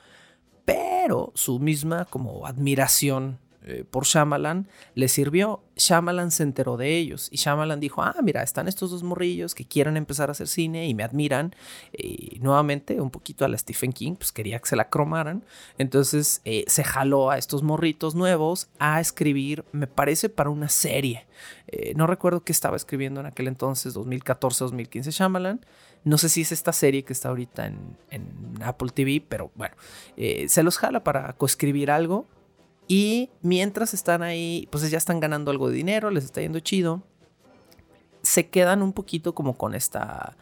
[0.65, 5.63] pero su misma como admiración eh, por Shyamalan le sirvió.
[5.77, 9.67] Shyamalan se enteró de ellos y Shyamalan dijo, ah, mira, están estos dos morrillos que
[9.67, 11.55] quieren empezar a hacer cine y me admiran.
[11.93, 15.45] Y nuevamente, un poquito a la Stephen King, pues quería que se la cromaran.
[15.77, 21.27] Entonces eh, se jaló a estos morritos nuevos a escribir, me parece, para una serie.
[21.69, 25.65] Eh, no recuerdo qué estaba escribiendo en aquel entonces, 2014-2015 Shyamalan.
[26.05, 27.99] No sé si es esta serie que está ahorita en,
[28.63, 29.75] Apple TV, pero bueno,
[30.17, 32.27] se los jala para coescribir algo
[32.91, 37.05] y mientras están ahí, pues ya están ganando algo de dinero, les está yendo chido.
[38.23, 40.37] Se quedan un poquito como con esta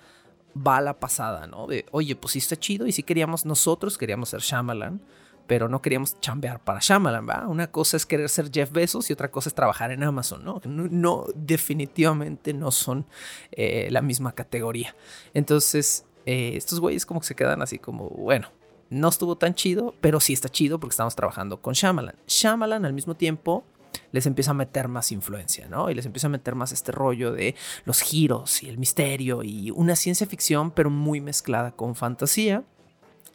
[0.55, 1.67] bala pasada, ¿no?
[1.67, 5.03] De, oye, pues sí está chido y sí queríamos, nosotros queríamos ser Shyamalan,
[5.47, 7.47] pero no queríamos chambear para Shyamalan, ¿va?
[7.49, 10.63] Una cosa es querer ser Jeff Bezos y otra cosa es trabajar en Amazon, ¿no?
[10.65, 13.05] No, definitivamente no son
[13.53, 14.97] eh, la misma categoría.
[15.35, 18.49] Entonces, eh, estos güeyes como que se quedan así como, bueno,
[18.90, 22.16] no estuvo tan chido, pero sí está chido porque estamos trabajando con Shyamalan.
[22.27, 23.64] Shyamalan al mismo tiempo
[24.12, 25.90] les empieza a meter más influencia, ¿no?
[25.90, 29.70] Y les empieza a meter más este rollo de los giros y el misterio y
[29.70, 32.64] una ciencia ficción, pero muy mezclada con fantasía.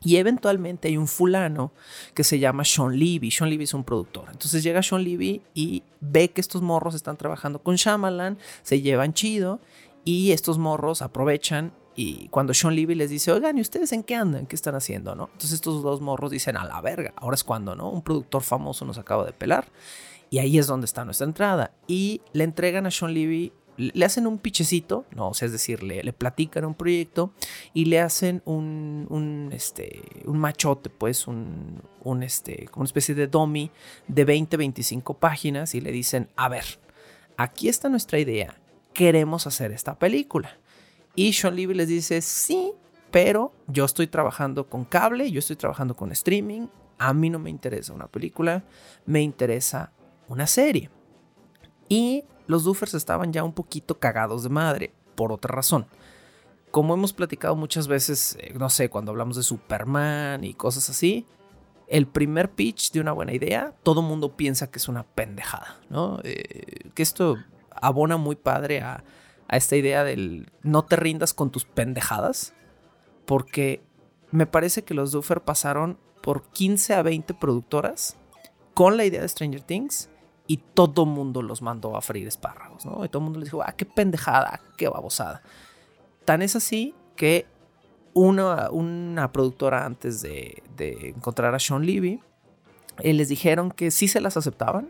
[0.06, 1.72] Y eventualmente hay un fulano
[2.14, 3.32] que se llama Sean Levy.
[3.32, 4.26] Sean Levy es un productor.
[4.32, 9.14] Entonces llega Sean Levy y ve que estos morros están trabajando con Shyamalan, se llevan
[9.14, 9.62] chido
[10.04, 14.16] y estos morros aprovechan y cuando Sean Levy les dice, oigan, ¿y ustedes en qué
[14.16, 14.46] andan?
[14.46, 15.16] ¿Qué están haciendo?
[15.16, 15.26] ¿no?
[15.26, 17.90] Entonces estos dos morros dicen, a la verga, ahora es cuando, ¿no?
[17.90, 19.68] Un productor famoso nos acaba de pelar.
[20.30, 21.76] Y ahí es donde está nuestra entrada.
[21.88, 26.14] Y le entregan a Sean Levy, le hacen un pichecito, no, es decir, le, le
[26.14, 27.34] platican un proyecto
[27.74, 33.14] y le hacen un, un, este, un machote, pues, un, un, este, como una especie
[33.16, 33.72] de dummy
[34.08, 36.66] de 20, 25 páginas y le dicen, a ver,
[37.38, 38.60] aquí está nuestra idea,
[38.94, 40.58] queremos hacer esta película.
[41.16, 42.74] Y Sean Levy les dice, sí,
[43.12, 47.50] pero yo estoy trabajando con cable, yo estoy trabajando con streaming, a mí no me
[47.50, 48.64] interesa una película,
[49.06, 49.92] me interesa
[50.28, 50.90] una serie.
[51.90, 55.86] Y los Duffers estaban ya un poquito cagados de madre, por otra razón.
[56.72, 61.28] Como hemos platicado muchas veces, eh, no sé, cuando hablamos de Superman y cosas así,
[61.88, 66.20] el primer pitch de una buena idea, todo mundo piensa que es una pendejada, ¿no?
[66.24, 67.38] Eh, que esto
[67.70, 69.04] abona muy padre a,
[69.48, 72.54] a esta idea del no te rindas con tus pendejadas,
[73.26, 73.84] porque
[74.32, 78.18] me parece que los Duffer pasaron por 15 a 20 productoras
[78.74, 80.10] con la idea de Stranger Things
[80.48, 83.06] y todo mundo los mandó a freír espárragos, ¿no?
[83.06, 85.42] Y todo el mundo les dijo, ah, qué pendejada, qué babosada.
[86.26, 87.46] Tan es así que
[88.14, 92.20] una, una productora antes de, encontrar a Sean Levy,
[93.00, 94.90] eh, les dijeron que sí se las aceptaban,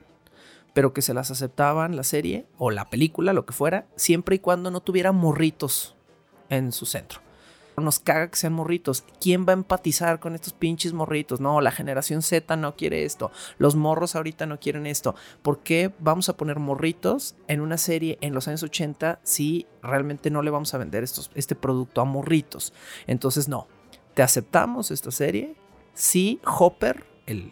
[0.74, 4.40] pero que se las aceptaban la serie o la película, lo que fuera, siempre y
[4.40, 5.96] cuando no tuviera morritos
[6.50, 7.22] en su centro.
[7.78, 9.04] Nos caga que sean morritos.
[9.20, 11.40] ¿Quién va a empatizar con estos pinches morritos?
[11.40, 13.32] No, la generación Z no quiere esto.
[13.58, 15.16] Los morros ahorita no quieren esto.
[15.42, 20.30] ¿Por qué vamos a poner morritos en una serie en los años 80 si realmente
[20.30, 22.74] no le vamos a vender estos, este producto a morritos?
[23.08, 23.68] Entonces, no.
[24.14, 25.56] Te aceptamos esta serie
[25.96, 27.52] si Hopper el,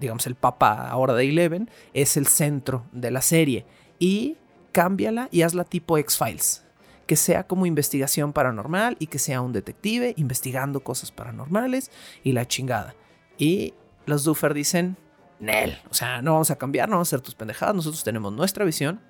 [0.00, 3.64] digamos, el papa ahora de Eleven, es el centro de la serie.
[3.98, 4.36] Y
[4.72, 6.64] cámbiala y hazla tipo X-Files.
[7.06, 11.90] Que sea como investigación paranormal y que sea un detective investigando cosas paranormales
[12.24, 12.94] y la chingada.
[13.38, 13.74] Y
[14.06, 14.96] los Duffer dicen,
[15.38, 18.32] Nel, o sea, no vamos a cambiar, no vamos a hacer tus pendejadas, nosotros tenemos
[18.32, 19.00] nuestra visión.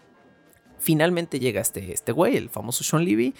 [0.78, 3.34] Finalmente llega este, este güey, el famoso Sean Levy,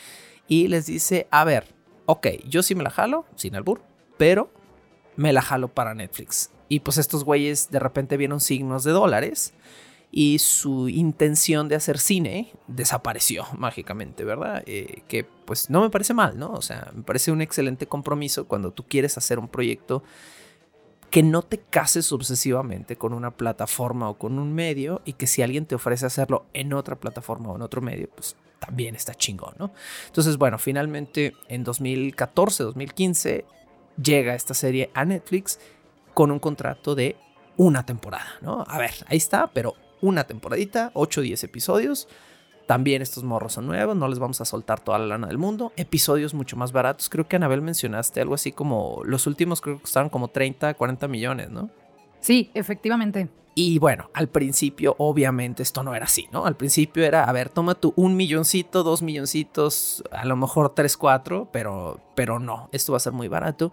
[0.48, 1.66] y les dice, a ver,
[2.06, 3.82] ok, yo sí me la jalo, sin albur,
[4.16, 4.50] pero
[5.16, 6.50] me la jalo para Netflix.
[6.68, 9.54] Y pues estos güeyes de repente vieron signos de dólares
[10.10, 14.62] y su intención de hacer cine desapareció mágicamente, ¿verdad?
[14.66, 16.52] Eh, que pues no me parece mal, ¿no?
[16.52, 20.02] O sea, me parece un excelente compromiso cuando tú quieres hacer un proyecto
[21.10, 25.42] que no te cases obsesivamente con una plataforma o con un medio y que si
[25.42, 29.54] alguien te ofrece hacerlo en otra plataforma o en otro medio, pues también está chingón,
[29.58, 29.72] ¿no?
[30.06, 33.44] Entonces, bueno, finalmente en 2014, 2015
[34.02, 35.58] llega esta serie a Netflix
[36.16, 37.14] con un contrato de
[37.58, 38.64] una temporada, ¿no?
[38.66, 42.08] A ver, ahí está, pero una temporadita, 8 o 10 episodios.
[42.66, 45.74] También estos morros son nuevos, no les vamos a soltar toda la lana del mundo.
[45.76, 47.10] Episodios mucho más baratos.
[47.10, 51.06] Creo que Anabel mencionaste algo así como los últimos creo que costaron como 30, 40
[51.06, 51.68] millones, ¿no?
[52.26, 53.28] Sí, efectivamente.
[53.54, 56.44] Y bueno, al principio obviamente esto no era así, ¿no?
[56.44, 60.96] Al principio era, a ver, toma tú un milloncito, dos milloncitos, a lo mejor tres,
[60.96, 63.70] cuatro, pero, pero no, esto va a ser muy barato.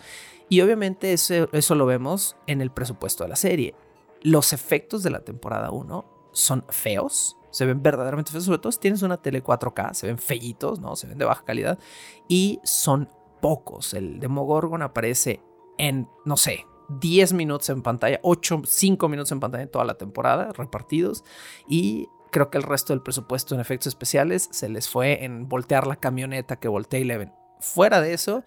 [0.49, 3.73] Y obviamente eso, eso lo vemos en el presupuesto de la serie.
[4.21, 8.77] Los efectos de la temporada 1 son feos, se ven verdaderamente feos, sobre todo si
[8.77, 10.95] tienes una tele 4K, se ven feitos, ¿no?
[10.95, 11.79] Se ven de baja calidad
[12.27, 13.09] y son
[13.41, 13.95] pocos.
[13.95, 15.41] El Demogorgon aparece
[15.79, 19.95] en, no sé, 10 minutos en pantalla, 8, 5 minutos en pantalla en toda la
[19.95, 21.23] temporada, repartidos.
[21.67, 25.87] Y creo que el resto del presupuesto en efectos especiales se les fue en voltear
[25.87, 27.31] la camioneta que voltea Eleven.
[27.59, 28.43] Fuera de eso,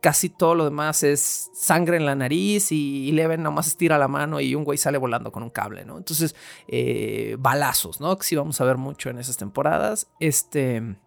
[0.00, 4.40] casi todo lo demás es sangre en la nariz y Eleven nomás estira la mano
[4.40, 5.96] y un güey sale volando con un cable, ¿no?
[5.96, 6.34] Entonces,
[6.66, 8.16] eh, balazos, ¿no?
[8.18, 10.10] Que sí vamos a ver mucho en esas temporadas.
[10.20, 10.98] Este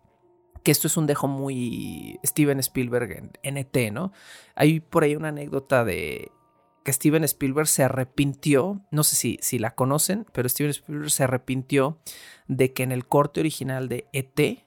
[0.64, 4.12] que esto es un dejo muy Steven Spielberg en NT, ¿no?
[4.56, 6.32] Hay por ahí una anécdota de
[6.84, 11.24] que Steven Spielberg se arrepintió, no sé si, si la conocen, pero Steven Spielberg se
[11.24, 12.00] arrepintió
[12.48, 14.66] de que en el corte original de ET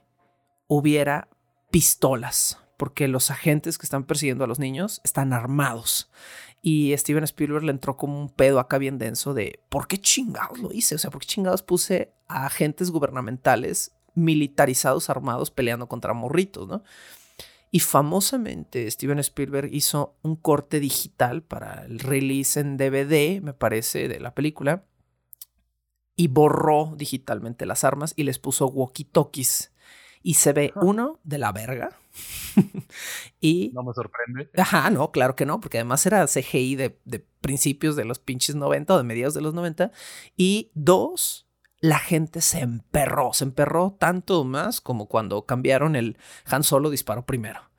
[0.67, 1.29] hubiera
[1.71, 6.09] pistolas, porque los agentes que están persiguiendo a los niños están armados.
[6.61, 10.59] Y Steven Spielberg le entró como un pedo acá bien denso de ¿por qué chingados
[10.59, 10.95] lo hice?
[10.95, 16.83] O sea, ¿por qué chingados puse a agentes gubernamentales militarizados armados peleando contra morritos, ¿no?
[17.75, 24.07] Y famosamente Steven Spielberg hizo un corte digital para el release en DVD, me parece,
[24.07, 24.85] de la película.
[26.15, 29.73] Y borró digitalmente las armas y les puso walkie-talkies.
[30.23, 31.99] Y se ve uno de la verga.
[33.41, 33.71] y.
[33.73, 34.49] No me sorprende.
[34.55, 38.55] Ajá, no, claro que no, porque además era CGI de, de principios de los pinches
[38.55, 39.91] 90 o de mediados de los 90.
[40.37, 41.44] Y dos,
[41.85, 47.25] la gente se emperró, se emperró tanto más como cuando cambiaron el Han Solo disparó
[47.25, 47.69] primero.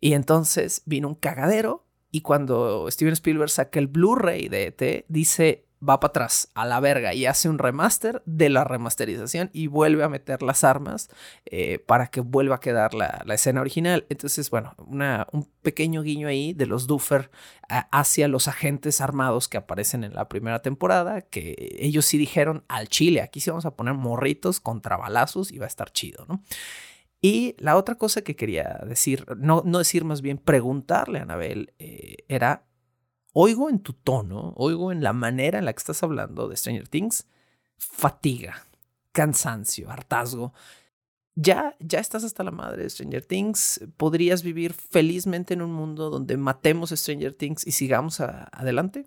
[0.00, 5.67] Y entonces vino un cagadero y cuando Steven Spielberg saca el Blu-ray de ET, dice,
[5.86, 10.04] va para atrás, a la verga, y hace un remaster de la remasterización y vuelve
[10.04, 11.08] a meter las armas
[11.46, 14.06] eh, para que vuelva a quedar la, escena original.
[14.08, 17.30] Entonces, bueno, un pequeño guiño ahí de los Duffer
[17.68, 22.88] hacia los agentes armados que aparecen en la primera temporada, que ellos sí dijeron al
[22.88, 26.42] chile, aquí sí vamos a poner morritos contra balazos y va a estar chido, ¿no?
[27.20, 31.74] Y la otra cosa que quería decir, no, no decir más bien preguntarle a Anabel,
[31.78, 32.67] eh, era,
[33.40, 36.88] oigo en tu tono, oigo en la manera en la que estás hablando de Stranger
[36.88, 37.28] Things,
[37.76, 38.66] fatiga,
[39.12, 40.52] cansancio, hartazgo.
[41.36, 43.80] Ya, ya estás hasta la madre de Stranger Things.
[43.96, 49.06] ¿Podrías vivir felizmente en un mundo donde matemos a Stranger Things y sigamos adelante?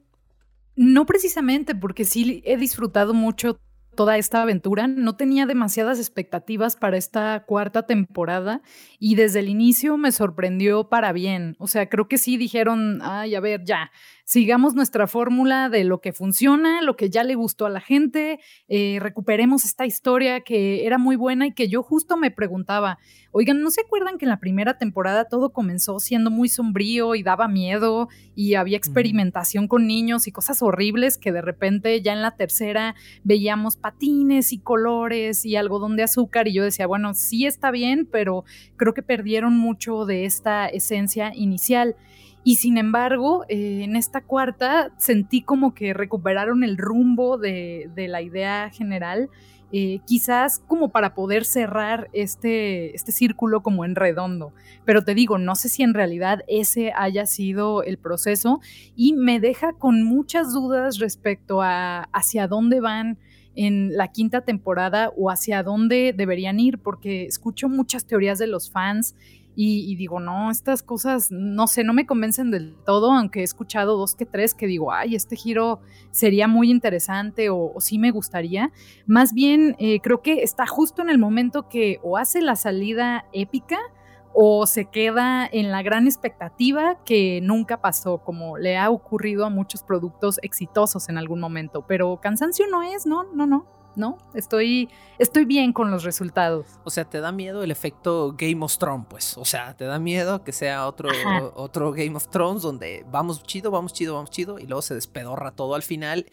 [0.78, 3.60] No precisamente, porque sí he disfrutado mucho
[3.96, 4.88] toda esta aventura.
[4.88, 8.62] No tenía demasiadas expectativas para esta cuarta temporada
[9.00, 11.56] y desde el inicio me sorprendió para bien.
[11.60, 13.92] O sea, creo que sí dijeron, ay, a ver, ya,
[14.26, 18.40] sigamos nuestra fórmula de lo que funciona, lo que ya le gustó a la gente,
[18.68, 22.98] eh, recuperemos esta historia que era muy buena y que yo justo me preguntaba,
[23.32, 27.24] oigan, ¿no se acuerdan que en la primera temporada todo comenzó siendo muy sombrío y
[27.24, 32.22] daba miedo y había experimentación con niños y cosas horribles que de repente ya en
[32.22, 37.46] la tercera veíamos patines y colores y algodón de azúcar y yo decía, bueno, sí
[37.46, 38.44] está bien, pero
[38.78, 41.96] creo que perdieron mucho de esta esencia inicial.
[42.44, 48.22] Y sin embargo, eh, en esta cuarta sentí como que recuperaron el rumbo de, la
[48.22, 49.30] idea general,
[49.72, 54.54] eh, quizás como para poder cerrar este, este círculo como en redondo.
[54.86, 58.60] Pero te digo, no sé si en realidad ese haya sido el proceso
[58.96, 63.20] y me deja con muchas dudas respecto a hacia dónde van
[63.56, 68.72] en la quinta temporada o hacia dónde deberían ir, porque escucho muchas teorías de los
[68.72, 69.16] fans
[69.56, 73.98] y, digo, no, estas cosas, no sé, no me convencen del todo, aunque he escuchado
[73.98, 75.82] dos que tres que digo, ay, este giro
[76.12, 78.72] sería muy interesante o, sí me gustaría.
[79.06, 83.26] Más bien, eh, creo que está justo en el momento que o hace la salida
[83.34, 83.78] épica
[84.34, 89.50] o se queda en la gran expectativa que nunca pasó, como le ha ocurrido a
[89.50, 91.86] muchos productos exitosos en algún momento.
[91.88, 93.81] Pero cansancio no es, no, no, no.
[93.96, 94.18] ¿No?
[94.34, 94.90] Estoy,
[95.20, 96.66] estoy bien con los resultados.
[96.84, 99.38] O sea, te da miedo el efecto Game of Thrones, pues.
[99.38, 101.10] O sea, te da miedo que sea otro,
[101.56, 105.52] otro Game of Thrones donde vamos chido, vamos chido, vamos chido, y luego se despedorra
[105.52, 106.26] todo al final.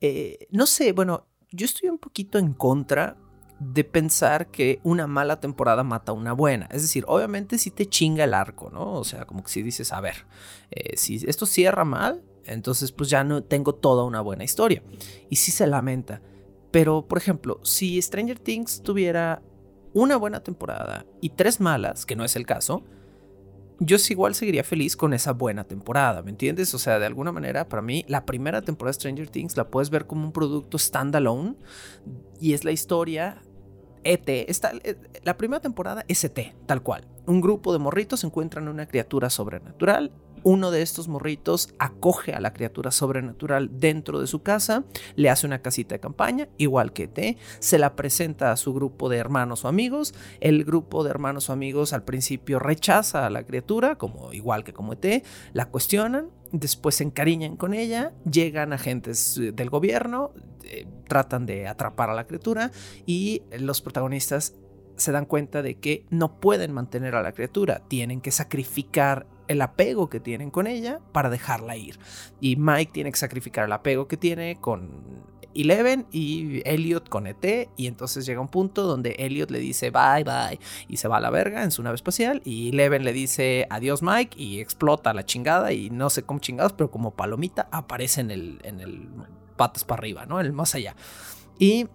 [0.00, 3.16] Eh, no sé, bueno, yo estoy un poquito en contra
[3.58, 6.68] de pensar que una mala temporada mata una buena.
[6.70, 8.92] Es decir, obviamente si te chinga el arco, ¿no?
[8.92, 10.26] O sea, como que si dices, a ver,
[10.70, 14.82] eh, si esto cierra mal, entonces pues ya no tengo toda una buena historia.
[15.30, 16.20] Y si se lamenta.
[16.76, 19.40] Pero, por ejemplo, si Stranger Things tuviera
[19.94, 22.84] una buena temporada y tres malas, que no es el caso,
[23.80, 26.74] yo igual seguiría feliz con esa buena temporada, ¿me entiendes?
[26.74, 29.88] O sea, de alguna manera, para mí, la primera temporada de Stranger Things la puedes
[29.88, 31.54] ver como un producto standalone
[32.42, 33.40] y es la historia
[34.04, 34.28] ET.
[34.28, 37.06] Eh, la primera temporada es ET, tal cual.
[37.24, 40.12] Un grupo de morritos encuentran una criatura sobrenatural
[40.46, 44.84] uno de estos morritos acoge a la criatura sobrenatural dentro de su casa,
[45.16, 49.08] le hace una casita de campaña, igual que T, se la presenta a su grupo
[49.08, 53.42] de hermanos o amigos, el grupo de hermanos o amigos al principio rechaza a la
[53.42, 59.40] criatura, como igual que como T, la cuestionan, después se encariñan con ella, llegan agentes
[59.52, 60.30] del gobierno,
[60.62, 62.70] eh, tratan de atrapar a la criatura
[63.04, 64.54] y los protagonistas
[64.96, 69.62] se dan cuenta de que no pueden mantener a la criatura, tienen que sacrificar el
[69.62, 71.98] apego que tienen con ella para dejarla ir.
[72.40, 77.68] Y Mike tiene que sacrificar el apego que tiene con Eleven y Elliot con ET.
[77.76, 81.20] Y entonces llega un punto donde Elliot le dice bye bye y se va a
[81.20, 82.42] la verga en su nave espacial.
[82.44, 85.72] Y Eleven le dice adiós Mike y explota la chingada.
[85.72, 89.08] Y no sé cómo chingados, pero como palomita aparece en el, en el
[89.56, 90.40] patas para arriba, ¿no?
[90.40, 90.94] El más allá.
[91.58, 91.86] Y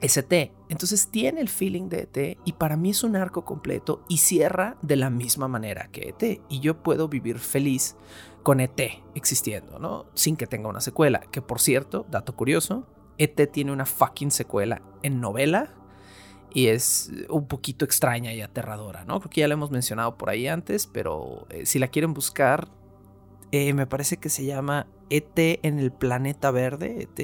[0.00, 0.52] ST.
[0.68, 4.76] Entonces tiene el feeling de ET y para mí es un arco completo y cierra
[4.82, 6.40] de la misma manera que ET.
[6.48, 7.96] Y yo puedo vivir feliz
[8.42, 8.80] con ET
[9.14, 10.06] existiendo, ¿no?
[10.14, 11.20] Sin que tenga una secuela.
[11.30, 12.86] Que por cierto, dato curioso,
[13.18, 15.74] ET tiene una fucking secuela en novela
[16.52, 19.20] y es un poquito extraña y aterradora, ¿no?
[19.20, 22.68] Creo que ya la hemos mencionado por ahí antes, pero eh, si la quieren buscar,
[23.52, 27.20] eh, me parece que se llama ET en el planeta verde, ET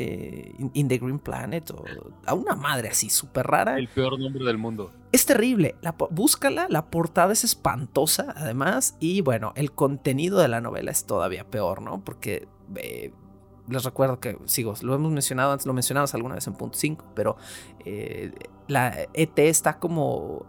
[0.75, 1.85] in, the Green Planet, o
[2.27, 3.79] a una madre así súper rara.
[3.79, 4.93] El peor nombre del mundo.
[5.11, 10.61] Es terrible, la, búscala, la portada es espantosa además, y bueno, el contenido de la
[10.61, 12.03] novela es todavía peor, ¿no?
[12.05, 13.13] Porque eh,
[13.69, 17.05] les recuerdo que, sigo, lo hemos mencionado antes, lo mencionamos alguna vez en punto 5,
[17.15, 17.37] pero
[17.85, 18.33] eh,
[18.69, 20.47] la ET está como,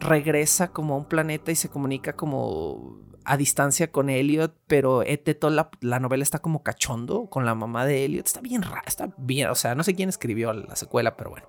[0.00, 2.98] regresa como a un planeta y se comunica como
[3.30, 5.04] a distancia con Elliot, pero
[5.38, 8.26] toda la, novela está como cachondo con la mamá de Elliot.
[8.26, 11.46] Está bien rara, está bien, o sea, no sé quién escribió la secuela, pero bueno.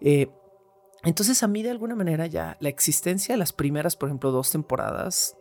[0.00, 0.30] Eh,
[1.04, 4.50] entonces a mí de alguna manera ya la existencia de las primeras, por ejemplo, dos
[4.50, 5.36] temporadas,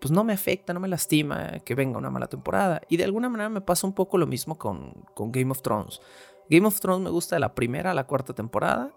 [0.00, 2.80] pues no me afecta, no me lastima que venga una mala temporada.
[2.88, 6.00] Y de alguna manera me pasa un poco lo mismo con, con Game of Thrones.
[6.48, 8.94] Game of Thrones me gusta de la primera a la cuarta temporada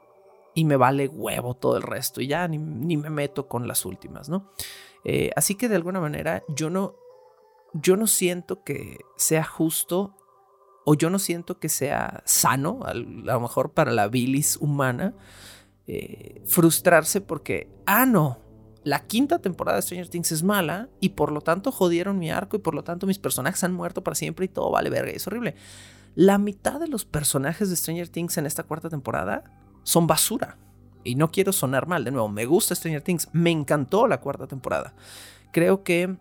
[0.55, 4.29] y me vale huevo todo el resto y ya ni, me meto con las últimas,
[4.29, 4.51] ¿no?
[5.05, 6.95] Eh, así que de alguna manera yo no,
[7.73, 10.15] yo no siento que sea justo
[10.83, 15.15] o yo no siento que sea sano, a lo mejor para la bilis humana,
[15.87, 18.39] eh, frustrarse porque, ah, no,
[18.83, 22.55] la quinta temporada de Stranger Things es mala y por lo tanto jodieron mi arco
[22.55, 25.25] y por lo tanto mis personajes han muerto para siempre y todo vale verga es
[25.25, 25.55] horrible.
[26.13, 29.43] La mitad de los personajes de Stranger Things en esta cuarta temporada
[29.83, 30.57] son basura.
[31.05, 34.47] Y no quiero sonar mal, de nuevo, me gusta Stranger Things, me encantó la cuarta
[34.47, 34.93] temporada.
[35.53, 36.17] Creo que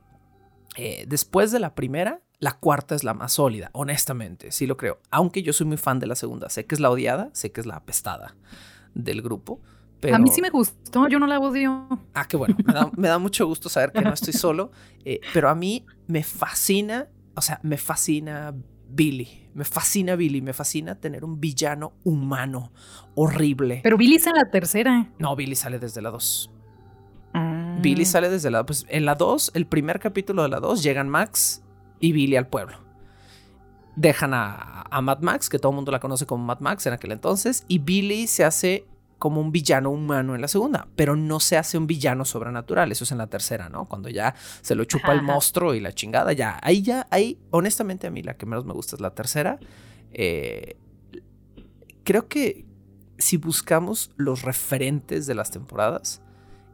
[0.76, 5.01] eh, después de la primera, la cuarta es la más sólida, honestamente, sí lo creo.
[5.11, 7.61] Aunque yo soy muy fan de la segunda, sé que es la odiada, sé que
[7.61, 8.37] es la apestada
[8.95, 9.61] del grupo.
[10.12, 11.89] A mí sí me gustó, yo no la odio.
[12.12, 12.57] Ah, qué bueno,
[12.97, 14.70] me da, mucho gusto saber que no estoy solo,
[15.05, 18.55] eh, pero a mí me fascina, o sea, me fascina
[18.95, 19.51] Billy.
[19.55, 22.73] Me fascina Billy, me fascina tener un villano humano
[23.15, 23.81] horrible.
[23.83, 25.13] Pero Billy sale en la tercera.
[25.19, 26.51] No, Billy sale desde la 2.
[27.35, 27.79] Ah.
[27.81, 31.09] Billy sale desde la pues en la 2, el primer capítulo de la 2 llegan
[31.09, 31.63] Max
[32.01, 32.79] y Billy al pueblo.
[33.97, 36.93] Dejan a, a Mad Max, que todo el mundo la conoce como Mad Max en
[36.93, 38.87] aquel entonces, y Billy se hace
[39.19, 43.05] como un villano humano en la segunda, pero no se hace un villano sobrenatural, eso
[43.05, 43.87] es en la tercera, ¿no?
[43.87, 48.07] Cuando ya se lo chupa el monstruo y la chingada, ya, ahí ya, ahí, honestamente
[48.07, 49.59] a mí la que menos me gusta es la tercera.
[50.12, 50.77] Eh,
[52.03, 52.67] creo que
[53.19, 56.21] si buscamos los referentes de las temporadas,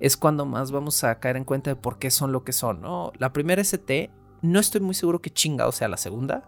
[0.00, 2.80] es cuando más vamos a caer en cuenta de por qué son lo que son,
[2.80, 3.12] ¿no?
[3.18, 4.10] La primera ST,
[4.42, 6.42] no estoy muy seguro que chingado sea la segunda,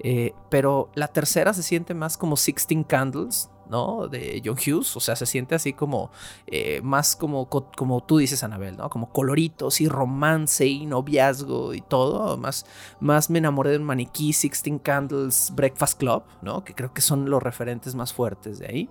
[0.00, 4.08] eh, pero la tercera se siente más como Sixteen Candles, ¿no?
[4.08, 6.10] De John Hughes, o sea, se siente así como
[6.46, 8.90] eh, más como, como tú dices, Anabel, ¿no?
[8.90, 12.66] Como coloritos y romance y noviazgo y todo, más,
[13.00, 16.64] más me enamoré de maniquí, Sixteen Candles, Breakfast Club, ¿no?
[16.64, 18.90] Que creo que son los referentes más fuertes de ahí.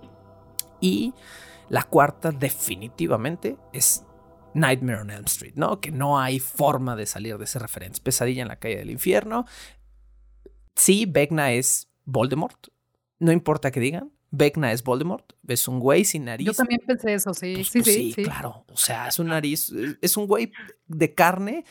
[0.80, 1.14] Y
[1.68, 4.04] la cuarta definitivamente es
[4.54, 5.80] Nightmare on Elm Street, ¿no?
[5.80, 8.00] Que no hay forma de salir de ese referente.
[8.02, 9.44] Pesadilla en la calle del infierno.
[10.74, 12.68] Sí, Vecna es Voldemort.
[13.18, 16.46] No importa que digan, Vecna es Voldemort, es un güey sin nariz.
[16.46, 17.54] Yo también pensé eso, sí.
[17.54, 18.64] Pues, sí, pues sí, sí, claro.
[18.70, 20.52] O sea, es un nariz, es un güey
[20.86, 21.64] de carne,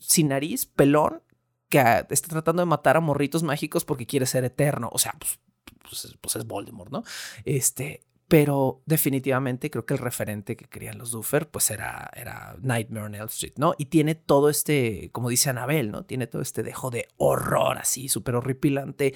[0.00, 1.22] sin nariz, pelón,
[1.68, 1.78] que
[2.10, 4.90] está tratando de matar a morritos mágicos porque quiere ser eterno.
[4.92, 5.38] O sea, pues,
[5.82, 7.02] pues, pues, es Voldemort, ¿no?
[7.44, 13.06] Este, pero definitivamente creo que el referente que querían los Duffer, pues era, era Nightmare
[13.06, 13.74] on Elm Street, ¿no?
[13.78, 16.04] Y tiene todo este, como dice Anabel, ¿no?
[16.04, 19.14] Tiene todo este dejo de horror así, súper horripilante.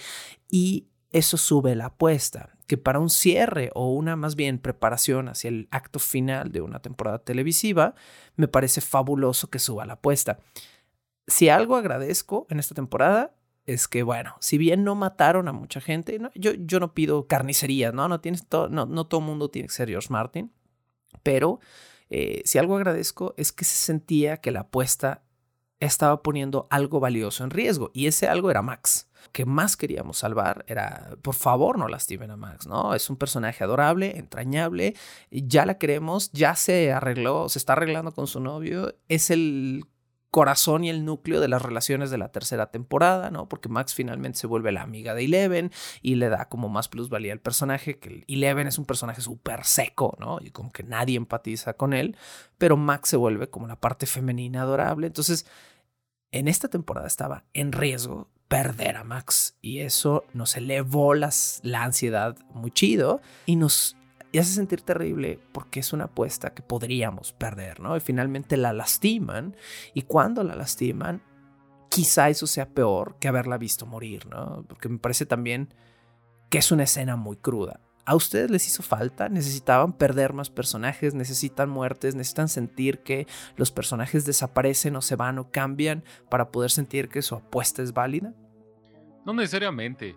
[0.48, 5.48] Y eso sube la apuesta, que para un cierre o una más bien preparación hacia
[5.48, 7.94] el acto final de una temporada televisiva,
[8.36, 10.38] me parece fabuloso que suba la apuesta.
[11.26, 13.34] Si algo agradezco en esta temporada
[13.66, 17.92] es que, bueno, si bien no mataron a mucha gente, yo, yo no pido carnicería,
[17.92, 18.08] ¿no?
[18.08, 20.50] No, tienes todo, no, no todo mundo tiene que ser George Martin,
[21.22, 21.60] pero
[22.10, 25.22] eh, si algo agradezco es que se sentía que la apuesta
[25.86, 30.64] estaba poniendo algo valioso en riesgo y ese algo era Max que más queríamos salvar
[30.68, 32.94] era, por favor, no lastimen a Max, ¿no?
[32.94, 34.94] Es un personaje adorable, entrañable,
[35.30, 39.84] ya la queremos, ya se arregló, se está arreglando con su novio, es el
[40.32, 43.50] corazón y el núcleo de las relaciones de la tercera temporada, ¿no?
[43.50, 45.70] Porque Max finalmente se vuelve la amiga de Eleven
[46.00, 50.16] y le da como más plusvalía al personaje, que Eleven es un personaje súper seco,
[50.18, 50.38] ¿no?
[50.40, 52.16] Y como que nadie empatiza con él,
[52.56, 55.06] pero Max se vuelve como la parte femenina adorable.
[55.06, 55.46] Entonces,
[56.32, 61.84] en esta temporada estaba en riesgo perder a Max y eso nos elevó las, la
[61.84, 63.96] ansiedad muy chido y nos
[64.38, 67.96] hace sentir terrible porque es una apuesta que podríamos perder, ¿no?
[67.96, 69.56] Y finalmente la lastiman
[69.94, 71.22] y cuando la lastiman,
[71.88, 74.64] quizá eso sea peor que haberla visto morir, ¿no?
[74.68, 75.74] Porque me parece también
[76.48, 77.80] que es una escena muy cruda.
[78.04, 79.28] ¿A ustedes les hizo falta?
[79.28, 81.14] ¿Necesitaban perder más personajes?
[81.14, 82.16] ¿Necesitan muertes?
[82.16, 87.22] ¿Necesitan sentir que los personajes desaparecen o se van o cambian para poder sentir que
[87.22, 88.34] su apuesta es válida?
[89.24, 90.16] No necesariamente.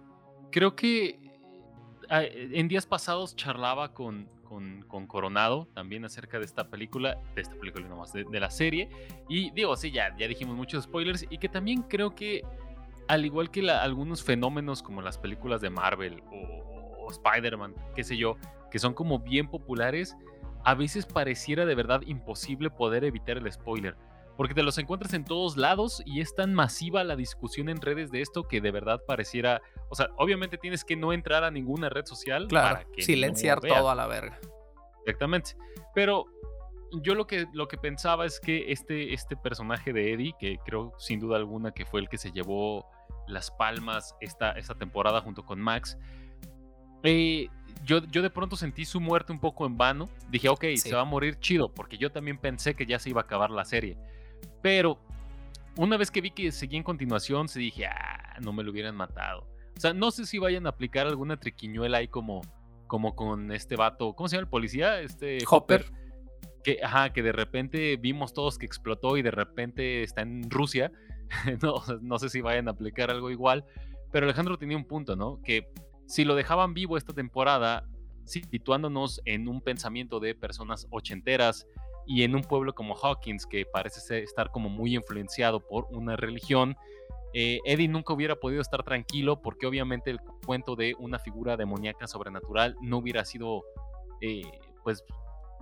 [0.51, 1.19] Creo que
[2.09, 4.29] ah, en días pasados charlaba con,
[4.87, 8.89] con, Coronado también acerca de esta película, de esta película nomás, de, de la serie.
[9.29, 12.41] Y digo, sí, ya, ya dijimos muchos spoilers y que también creo que,
[13.07, 16.74] al igual que algunos fenómenos como las películas de Marvel o,
[17.05, 18.37] o Spider-Man, qué sé yo,
[18.71, 20.15] que son como bien populares,
[20.63, 23.95] a veces pareciera de verdad imposible poder evitar el spoiler
[24.37, 28.11] porque te los encuentras en todos lados y es tan masiva la discusión en redes
[28.11, 31.89] de esto que de verdad pareciera, o sea, obviamente tienes que no entrar a ninguna
[31.89, 34.39] red social claro, para que silenciar todo a la verga.
[35.05, 35.55] Exactamente.
[35.93, 36.25] Pero
[37.01, 40.93] yo lo que, lo que pensaba es que este, este personaje de Eddie, que creo
[40.97, 42.85] sin duda alguna que fue el que se llevó
[43.27, 45.97] las palmas esta, esta temporada junto con Max,
[47.05, 47.49] eh,
[47.83, 50.09] yo, yo de pronto sentí su muerte un poco en vano.
[50.29, 50.77] Dije, ok, Sí.
[50.77, 53.51] se va a morir chido, porque yo también pensé que ya se iba a acabar
[53.51, 53.97] la serie.
[54.61, 54.99] Pero
[55.77, 58.95] una vez que vi que seguía en continuación, se dije, ah, no me lo hubieran
[58.95, 59.47] matado.
[59.77, 62.41] O sea, no sé si vayan a aplicar alguna triquiñuela ahí como,
[62.87, 65.01] como con este vato, ¿cómo se llama el policía?
[65.01, 65.85] Este Hopper.
[66.63, 70.91] Que, ajá, que de repente vimos todos que explotó y de repente está en Rusia.
[71.61, 73.65] no, no sé si vayan a aplicar algo igual.
[74.11, 75.41] Pero Alejandro tenía un punto, ¿no?
[75.43, 75.67] Que
[76.05, 77.87] si lo dejaban vivo esta temporada,
[78.25, 81.67] situándonos en un pensamiento de personas ochenteras
[82.07, 86.75] y en un pueblo como Hawkins, que parece estar como muy influenciado por una religión,
[87.33, 92.07] eh, Eddie nunca hubiera podido estar tranquilo porque obviamente el cuento de una figura demoníaca
[92.07, 93.63] sobrenatural no hubiera sido,
[94.21, 94.43] eh,
[94.83, 95.03] pues,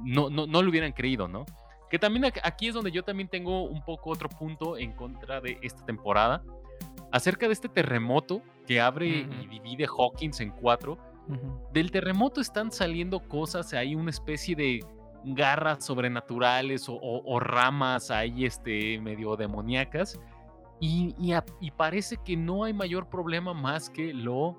[0.04, 1.46] no, no, no lo hubieran creído, ¿no?
[1.90, 5.58] Que también aquí es donde yo también tengo un poco otro punto en contra de
[5.62, 6.44] esta temporada,
[7.14, 10.98] acerca de este terremoto que abre y divide Hawkins en cuatro.
[11.72, 14.82] Del terremoto están saliendo cosas, hay una especie de
[15.24, 20.20] garras sobrenaturales o, o- o ramas ahí este, medio demoníacas.
[20.82, 24.58] Y, y a- y parece que no hay mayor problema más que lo,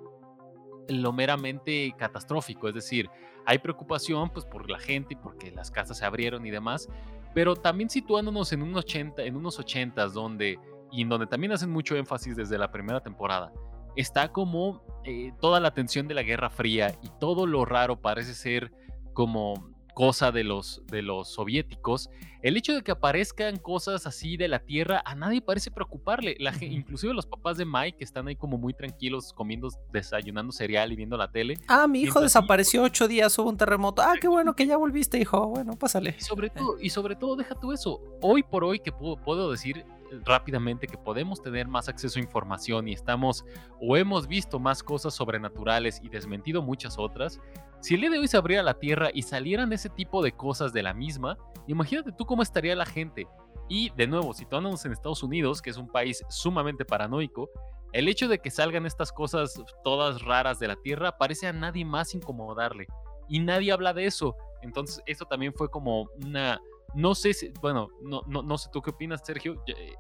[0.89, 2.69] lo meramente catastrófico.
[2.69, 3.11] Es decir,
[3.45, 6.89] hay preocupación pues, por la gente y porque las casas se abrieron y demás.
[7.35, 10.59] Pero también situándonos en, un 80, en unos 80 donde,
[10.95, 13.53] y en donde también hacen mucho énfasis desde la primera temporada,
[13.97, 18.35] está como eh, toda la tensión de la Guerra Fría y todo lo raro parece
[18.35, 18.73] ser
[19.13, 22.11] como cosa de los, de los soviéticos,
[22.43, 26.37] el hecho de que aparezcan cosas así de la Tierra a nadie parece preocuparle.
[26.41, 26.53] La.
[26.61, 30.97] Inclusive los papás de Mike que están ahí como muy tranquilos comiendo, desayunando cereal y
[30.97, 31.59] viendo la tele.
[31.69, 34.03] Ah, mi hijo desapareció ocho días, hubo un terremoto.
[34.03, 35.47] Ah, qué bueno que ya volviste, hijo.
[35.49, 36.17] Bueno, pásale.
[36.19, 38.01] Y sobre todo, y sobre todo, deja tú eso.
[38.21, 39.87] Hoy por hoy que puedo, puedo decir
[40.25, 43.45] rápidamente que podemos tener más acceso a información y estamos
[43.81, 47.41] o hemos visto más cosas sobrenaturales y desmentido muchas otras.
[47.81, 50.73] Si el día de hoy se abriera la Tierra y salieran ese tipo de cosas
[50.73, 51.37] de la misma,
[51.67, 53.27] imagínate tú cómo estaría la gente.
[53.69, 57.51] Y de nuevo, situándonos en Estados Unidos, que es un país sumamente paranoico,
[57.93, 59.55] el hecho de que salgan estas cosas
[59.85, 62.87] todas raras de la Tierra parece a nadie más incomodarle.
[63.29, 64.37] Y nadie habla de eso.
[64.63, 66.61] Entonces, eso también fue como una.
[66.95, 67.51] No sé si.
[67.61, 69.63] Bueno, no, no, no sé tú qué opinas, Sergio.
[69.67, 69.95] eh,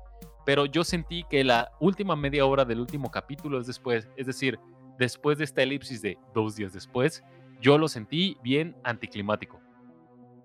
[0.46, 4.08] Pero yo sentí que la última media hora del último capítulo es después.
[4.16, 4.58] Es decir,
[4.98, 7.24] después de esta elipsis de dos días después,
[7.60, 9.60] yo lo sentí bien anticlimático.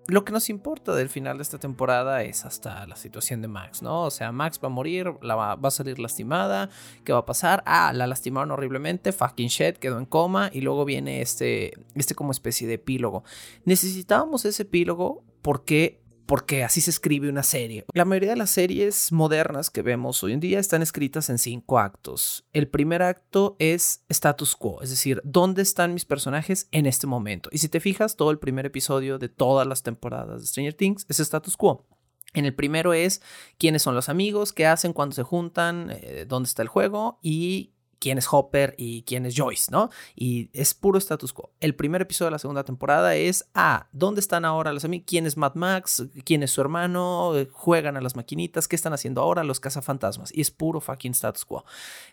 [0.08, 3.84] Lo que nos importa del final de esta temporada es hasta la situación de Max,
[3.84, 4.06] ¿no?
[4.06, 6.70] O sea, Max va a morir, la va, va a salir lastimada.
[7.04, 7.62] ¿Qué va a pasar?
[7.68, 9.12] Ah, la lastimaron horriblemente.
[9.12, 10.50] Fucking shit, quedó en coma.
[10.52, 13.24] Y luego viene este, este como especie de epílogo.
[13.66, 17.86] Necesitábamos ese epílogo porque porque así se escribe una serie.
[17.96, 21.80] La mayoría de las series modernas que vemos hoy en día están escritas en cinco
[21.80, 22.46] actos.
[22.54, 27.50] El primer acto es status quo, es decir, ¿dónde están mis personajes en este momento?
[27.52, 31.08] Y si te fijas, todo el primer episodio de todas las temporadas de Stranger Things
[31.10, 31.88] es status quo.
[32.36, 33.24] En el primero es
[33.58, 37.74] quiénes son los amigos, qué hacen cuando se juntan, eh, dónde está el juego y
[38.00, 39.90] quién es Hopper y quién es Joyce, ¿no?
[40.16, 41.52] Y es puro status quo.
[41.60, 45.06] El primer episodio de la segunda temporada es, ah, ¿dónde están ahora los amigos?
[45.08, 46.06] ¿Quién es Mad Max?
[46.24, 47.34] ¿Quién es su hermano?
[47.52, 48.68] ¿Juegan a las maquinitas?
[48.68, 50.34] ¿Qué están haciendo ahora los cazafantasmas?
[50.34, 51.66] Y es puro fucking status quo.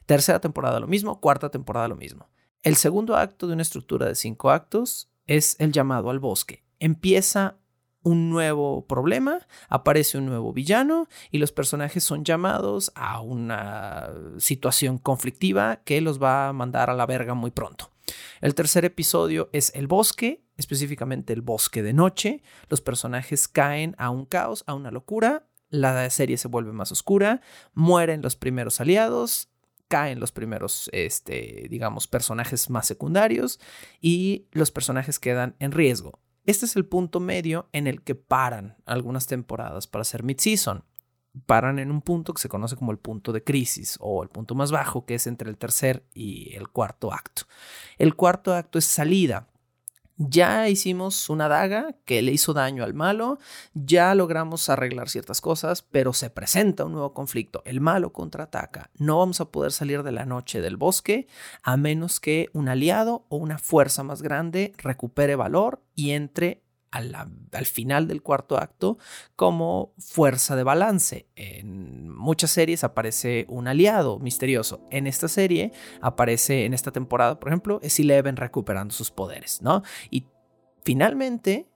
[0.05, 2.28] Tercera temporada lo mismo, cuarta temporada lo mismo.
[2.62, 6.64] El segundo acto de una estructura de cinco actos es el llamado al bosque.
[6.78, 7.57] Empieza
[8.07, 14.99] un nuevo problema, aparece un nuevo villano y los personajes son llamados a una situación
[14.99, 17.91] conflictiva que los va a mandar a la verga muy pronto.
[18.41, 22.45] El tercer episodio es el bosque, específicamente el bosque de noche.
[22.69, 25.49] Los personajes caen a un caos, a una locura.
[25.69, 27.41] La serie se vuelve más oscura,
[27.75, 29.49] mueren los primeros aliados,
[29.89, 33.59] caen los primeros, este, digamos, personajes más secundarios
[34.01, 36.21] y los personajes quedan en riesgo.
[36.47, 40.84] Este es el punto medio en el que paran algunas temporadas para hacer mid-season.
[41.44, 44.55] Paran en un punto que se conoce como el punto de crisis o el punto
[44.55, 47.42] más bajo, que es entre el tercer y el cuarto acto.
[47.99, 49.49] El cuarto acto es salida.
[50.19, 53.39] Ya hicimos una daga que le hizo daño al malo,
[53.75, 57.62] ya logramos arreglar ciertas cosas, pero se presenta un nuevo conflicto.
[57.67, 58.91] El malo contraataca.
[58.97, 61.27] No vamos a poder salir de la noche del bosque
[61.62, 66.66] a menos que un aliado o una fuerza más grande recupere valor y entre
[66.97, 68.99] al final del cuarto acto
[69.34, 71.28] como fuerza de balance.
[71.36, 74.80] En muchas series aparece un aliado misterioso.
[74.90, 79.82] En esta serie aparece, en esta temporada, por ejemplo, es Eleven recuperando sus poderes, ¿no?
[80.11, 80.26] Y
[80.84, 81.68] finalmente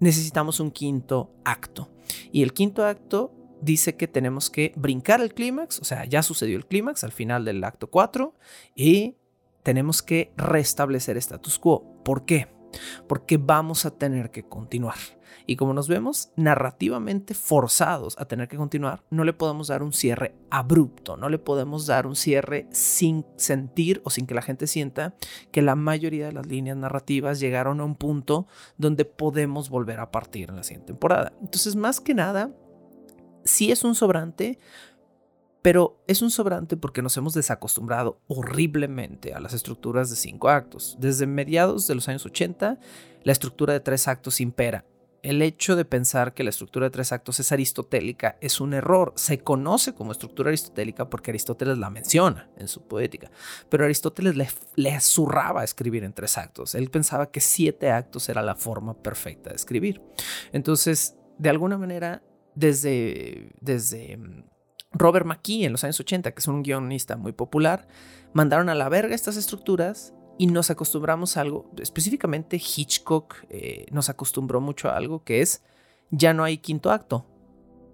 [0.00, 1.90] necesitamos un quinto acto.
[2.32, 6.56] Y el quinto acto dice que tenemos que brincar el clímax, o sea, ya sucedió
[6.56, 8.34] el clímax al final del acto 4
[8.74, 9.16] y
[9.62, 12.02] tenemos que restablecer status quo.
[12.04, 12.57] ¿Por qué?
[13.06, 14.96] Porque vamos a tener que continuar.
[15.46, 19.92] Y como nos vemos narrativamente forzados a tener que continuar, no le podemos dar un
[19.92, 24.66] cierre abrupto, no le podemos dar un cierre sin sentir o sin que la gente
[24.66, 25.14] sienta
[25.50, 28.46] que la mayoría de las líneas narrativas llegaron a un punto
[28.76, 31.32] donde podemos volver a partir en la siguiente temporada.
[31.40, 32.50] Entonces, más que nada,
[33.44, 34.58] sí es un sobrante,
[35.68, 40.96] pero es un sobrante porque nos hemos desacostumbrado horriblemente a las estructuras de cinco actos.
[40.98, 42.78] Desde mediados de los años 80,
[43.22, 44.86] la estructura de tres actos impera
[45.22, 49.12] el hecho de pensar que la estructura de tres actos es aristotélica es un error.
[49.16, 53.30] Se conoce como estructura aristotélica porque Aristóteles la menciona en su poética,
[53.68, 56.74] pero Aristóteles le, le zurraba escribir en tres actos.
[56.76, 60.00] Él pensaba que siete actos era la forma perfecta de escribir.
[60.50, 62.22] Entonces, de alguna manera,
[62.54, 64.44] desde, desde mm,
[64.92, 67.86] Robert McKee en los años 80, que es un guionista muy popular,
[68.32, 74.08] mandaron a la verga estas estructuras y nos acostumbramos a algo, específicamente Hitchcock eh, nos
[74.08, 75.62] acostumbró mucho a algo que es,
[76.10, 77.26] ya no hay quinto acto.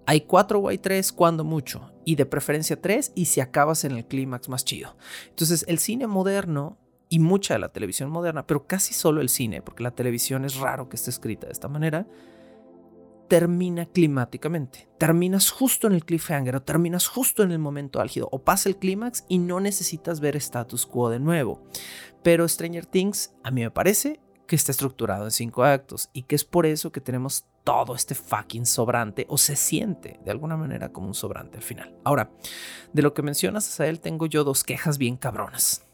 [0.05, 3.93] Hay cuatro o hay tres cuando mucho, y de preferencia tres, y si acabas en
[3.93, 4.95] el clímax más chido.
[5.29, 6.77] Entonces el cine moderno
[7.09, 10.57] y mucha de la televisión moderna, pero casi solo el cine, porque la televisión es
[10.57, 12.05] raro que esté escrita de esta manera,
[13.27, 14.87] termina climáticamente.
[14.97, 18.77] Terminas justo en el cliffhanger o terminas justo en el momento álgido o pasa el
[18.77, 21.63] clímax y no necesitas ver status quo de nuevo.
[22.23, 26.35] Pero Stranger Things a mí me parece que está estructurado en cinco actos y que
[26.35, 30.89] es por eso que tenemos todo este fucking sobrante o se siente de alguna manera
[30.89, 31.95] como un sobrante al final.
[32.03, 32.31] Ahora,
[32.93, 35.85] de lo que mencionas, a él tengo yo dos quejas bien cabronas.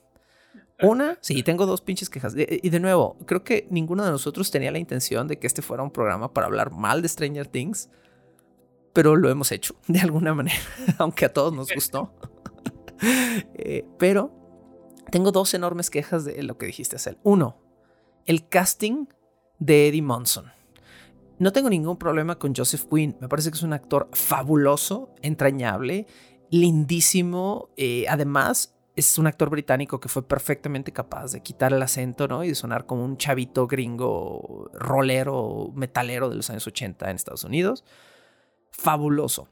[0.81, 2.33] Una, sí, tengo dos pinches quejas.
[2.35, 5.83] Y de nuevo, creo que ninguno de nosotros tenía la intención de que este fuera
[5.83, 7.89] un programa para hablar mal de Stranger Things,
[8.93, 10.59] pero lo hemos hecho de alguna manera,
[10.97, 12.13] aunque a todos nos gustó.
[13.55, 14.31] Eh, pero
[15.09, 17.17] tengo dos enormes quejas de lo que dijiste, Cel.
[17.23, 17.57] Uno,
[18.27, 19.07] el casting
[19.57, 20.45] de Eddie Monson.
[21.39, 23.17] No tengo ningún problema con Joseph Quinn.
[23.19, 26.05] Me parece que es un actor fabuloso, entrañable,
[26.51, 27.69] lindísimo.
[27.77, 32.43] Eh, además, es un actor británico que fue perfectamente capaz de quitar el acento, ¿no?
[32.43, 37.43] Y de sonar como un chavito gringo, rolero, metalero de los años 80 en Estados
[37.43, 37.83] Unidos.
[38.71, 39.47] Fabuloso.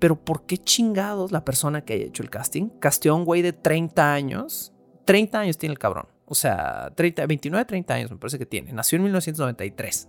[0.00, 3.42] Pero ¿por qué chingados la persona que haya hecho el casting casteó a un güey
[3.42, 4.72] de 30 años?
[5.04, 6.06] 30 años tiene el cabrón.
[6.26, 8.72] O sea, 30, 29, 30 años me parece que tiene.
[8.72, 10.08] Nació en 1993.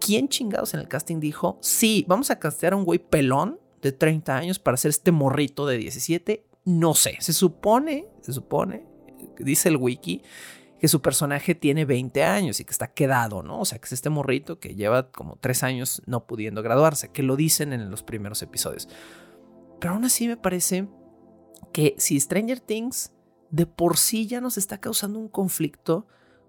[0.00, 3.92] ¿Quién chingados en el casting dijo, sí, vamos a castear a un güey pelón de
[3.92, 8.86] 30 años para hacer este morrito de 17 no sé, se supone, se supone,
[9.38, 10.22] dice el wiki,
[10.78, 13.60] que su personaje tiene 20 años y que está quedado, ¿no?
[13.60, 17.22] O sea, que es este morrito que lleva como 3 años no pudiendo graduarse, que
[17.22, 18.88] lo dicen en los primeros episodios.
[19.78, 20.88] Pero aún así me parece
[21.72, 23.12] que si Stranger Things
[23.50, 26.06] de por sí ya nos está causando un conflicto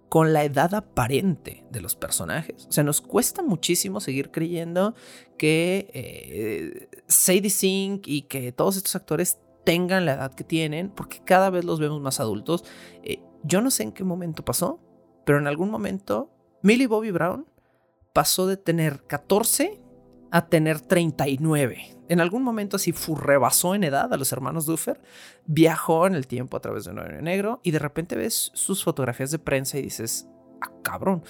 [0.07, 2.65] con la edad aparente de los personajes.
[2.67, 4.93] O sea, nos cuesta muchísimo seguir creyendo
[5.37, 11.21] que eh, Sadie Sink y que todos estos actores tengan la edad que tienen, porque
[11.23, 12.63] cada vez los vemos más adultos.
[13.03, 14.79] Eh, yo no sé en qué momento pasó,
[15.25, 16.31] pero en algún momento
[16.61, 17.47] Millie Bobby Brown
[18.13, 19.79] pasó de tener 14
[20.31, 21.97] a tener 39.
[22.07, 25.01] En algún momento así rebasó en edad a los hermanos Duffer,
[25.45, 28.83] viajó en el tiempo a través de un hoyo negro y de repente ves sus
[28.83, 30.27] fotografías de prensa y dices,
[30.61, 31.23] ah, cabrón,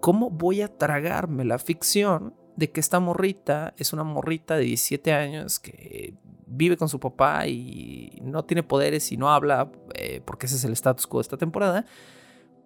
[0.00, 5.12] ¿cómo voy a tragarme la ficción de que esta morrita es una morrita de 17
[5.12, 6.14] años que
[6.46, 10.64] vive con su papá y no tiene poderes y no habla, eh, porque ese es
[10.64, 11.84] el status quo de esta temporada,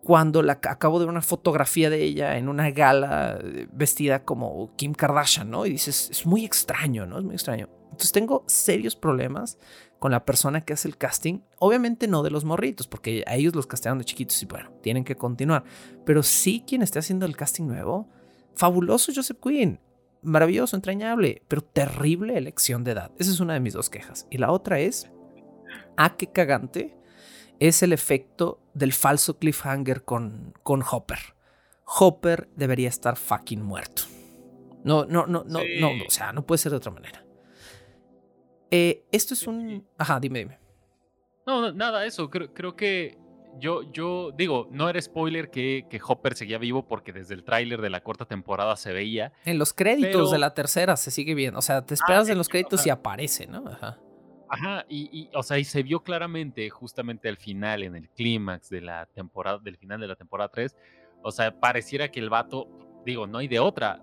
[0.02, 4.74] cuando la, acabo de ver una fotografía de ella en una gala eh, vestida como
[4.76, 5.66] Kim Kardashian, ¿no?
[5.66, 7.18] Y dices, es muy extraño, ¿no?
[7.18, 7.68] Es muy extraño.
[7.84, 9.58] Entonces tengo serios problemas
[9.98, 11.40] con la persona que hace el casting.
[11.58, 15.04] Obviamente no de los morritos, porque a ellos los castearon de chiquitos y bueno, tienen
[15.04, 15.64] que continuar.
[16.06, 18.08] Pero sí quien esté haciendo el casting nuevo,
[18.54, 19.80] fabuloso Joseph Quinn
[20.22, 23.12] maravilloso, entrañable, pero terrible elección de edad.
[23.18, 24.26] Esa es una de mis dos quejas.
[24.30, 25.10] Y la otra es,
[25.96, 26.96] ¿a ah, qué cagante
[27.58, 31.18] es el efecto del falso cliffhanger con, con Hopper?
[31.84, 34.02] Hopper debería estar fucking muerto.
[34.84, 37.24] No, no, no, no, no, o sea, no puede ser de otra manera.
[38.70, 39.86] Eh, esto es un...
[39.98, 40.58] Ajá, dime, dime.
[41.46, 42.30] No, nada, eso.
[42.30, 43.18] Creo, creo que
[43.58, 47.80] yo, yo digo, no era spoiler que, que Hopper seguía vivo porque desde el tráiler
[47.80, 49.32] de la cuarta temporada se veía.
[49.44, 51.58] En los créditos de la tercera se sigue viendo.
[51.58, 53.66] O sea, te esperas ah, en los créditos y aparece, ¿no?
[53.66, 53.98] Ajá.
[54.52, 58.80] Ajá, y, o sea, y se vio claramente justamente al final, en el clímax de
[58.80, 60.76] la temporada, del final de la temporada 3.
[61.22, 62.68] O sea, pareciera que el vato,
[63.06, 64.02] digo, no hay de otra.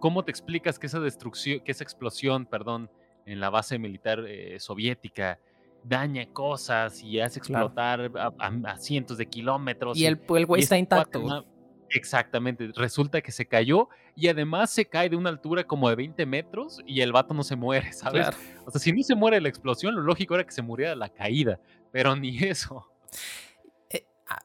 [0.00, 2.90] ¿Cómo te explicas que esa destrucción, que esa explosión, perdón,
[3.26, 5.38] en la base militar eh, soviética
[5.84, 9.96] daña cosas y hace explotar a, cientos de kilómetros.
[9.96, 11.44] Y el, el güey está intacto.
[11.90, 16.26] Exactamente, resulta que se cayó y además se cae de una altura como de 20
[16.26, 18.28] metros y el vato no se muere, ¿sabes?
[18.66, 21.08] O sea, si no se muere la explosión, lo lógico era que se muriera la
[21.08, 21.60] caída,
[21.90, 22.86] pero ni eso.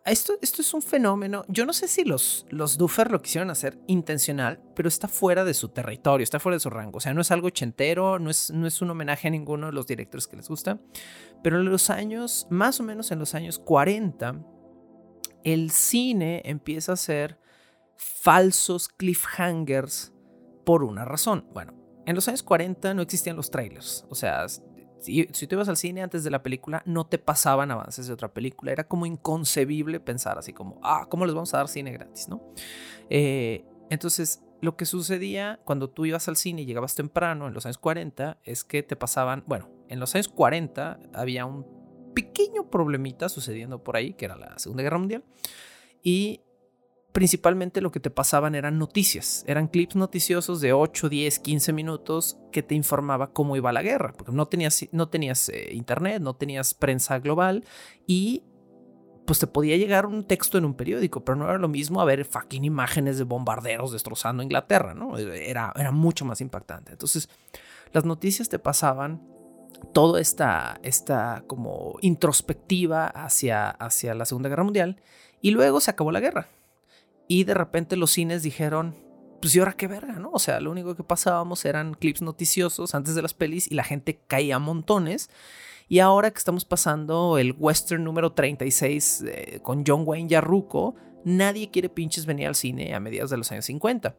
[0.05, 3.77] Esto, esto es un fenómeno, yo no sé si los, los Duffer lo quisieron hacer
[3.87, 7.19] intencional, pero está fuera de su territorio, está fuera de su rango, o sea, no
[7.19, 10.37] es algo ochentero, no es, no es un homenaje a ninguno de los directores que
[10.37, 10.79] les gusta,
[11.43, 14.41] pero en los años, más o menos en los años 40,
[15.43, 17.39] el cine empieza a ser
[17.97, 20.13] falsos cliffhangers
[20.65, 21.45] por una razón.
[21.53, 21.73] Bueno,
[22.05, 24.05] en los años 40 no existían los trailers.
[24.09, 24.45] O sea,
[25.03, 28.13] si, si tú ibas al cine antes de la película, no te pasaban avances de
[28.13, 28.71] otra película.
[28.71, 32.29] Era como inconcebible pensar así como, ah, ¿cómo les vamos a dar cine gratis?
[32.29, 32.41] ¿no?
[33.09, 37.65] Eh, entonces, lo que sucedía cuando tú ibas al cine y llegabas temprano en los
[37.65, 41.65] años 40 es que te pasaban, bueno, en los años 40 había un
[42.13, 45.23] pequeño problemita sucediendo por ahí, que era la Segunda Guerra Mundial.
[46.01, 46.41] Y
[47.13, 52.39] principalmente lo que te pasaban eran noticias, eran clips noticiosos de 8, 10, 15 minutos
[52.51, 56.35] que te informaba cómo iba la guerra, porque no tenías, no tenías eh, internet, no
[56.35, 57.63] tenías prensa global
[58.07, 58.43] y
[59.25, 62.05] pues te podía llegar un texto en un periódico, pero no era lo mismo a
[62.05, 65.17] ver fucking imágenes de bombarderos destrozando Inglaterra, ¿no?
[65.17, 66.91] Era, era mucho más impactante.
[66.91, 67.29] Entonces,
[67.93, 69.21] las noticias te pasaban
[69.93, 75.01] toda esta, esta como introspectiva hacia, hacia la Segunda Guerra Mundial
[75.41, 76.47] y luego se acabó la guerra.
[77.27, 78.95] Y de repente los cines dijeron,
[79.41, 80.31] pues y ahora qué verga, ¿no?
[80.31, 83.83] O sea, lo único que pasábamos eran clips noticiosos antes de las pelis y la
[83.83, 85.29] gente caía montones.
[85.89, 90.95] Y ahora que estamos pasando el western número 36 eh, con John Wayne Yarruco,
[91.25, 94.15] nadie quiere pinches venir al cine a mediados de los años 50.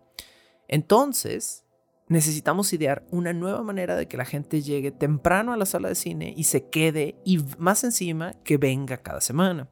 [0.68, 1.64] Entonces,
[2.08, 5.94] necesitamos idear una nueva manera de que la gente llegue temprano a la sala de
[5.94, 9.68] cine y se quede y más encima que venga cada semana.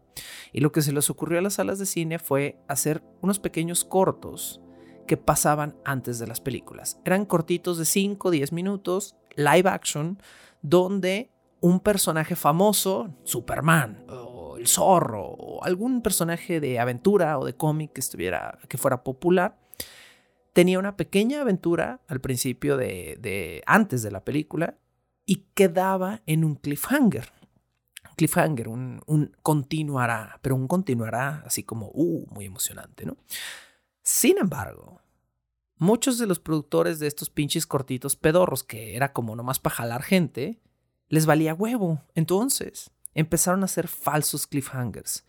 [0.52, 3.84] Y lo que se les ocurrió a las salas de cine fue hacer unos pequeños
[3.84, 4.60] cortos
[5.06, 7.00] que pasaban antes de las películas.
[7.04, 10.18] Eran cortitos de 5 o 10 minutos, live action,
[10.62, 17.54] donde un personaje famoso, Superman o el zorro o algún personaje de aventura o de
[17.54, 19.58] cómic que estuviera que fuera popular,
[20.52, 24.76] tenía una pequeña aventura al principio de, antes de la película
[25.24, 27.32] y quedaba en un cliffhanger.
[28.22, 33.16] Cliffhanger, un, continuará, pero un continuará así como, uh, muy emocionante, ¿no?
[34.04, 35.00] Sin embargo,
[35.76, 40.04] muchos de los productores de estos pinches cortitos pedorros, que era como nomás para jalar
[40.04, 40.60] gente,
[41.08, 42.00] les valía huevo.
[42.14, 45.24] Entonces empezaron a hacer falsos cliffhangers.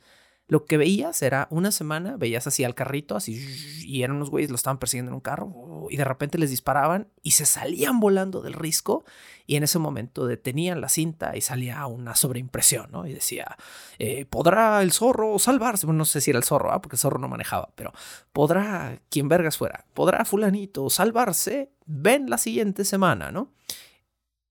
[0.54, 3.44] Lo que veías era una semana, veías así al carrito, así,
[3.84, 7.08] y eran unos güeyes, lo estaban persiguiendo en un carro, y de repente les disparaban
[7.24, 9.04] y se salían volando del risco,
[9.48, 13.08] y en ese momento detenían la cinta y salía una sobreimpresión, ¿no?
[13.08, 13.58] Y decía,
[13.98, 15.88] eh, ¿podrá el zorro salvarse?
[15.88, 16.80] Bueno, no sé si era el zorro, ¿ah?
[16.84, 17.92] porque el zorro no manejaba, pero
[18.32, 19.88] ¿podrá quien vergas fuera?
[19.96, 21.72] ¿Podrá fulanito salvarse?
[21.88, 23.52] Ven la siguiente semana, ¿no?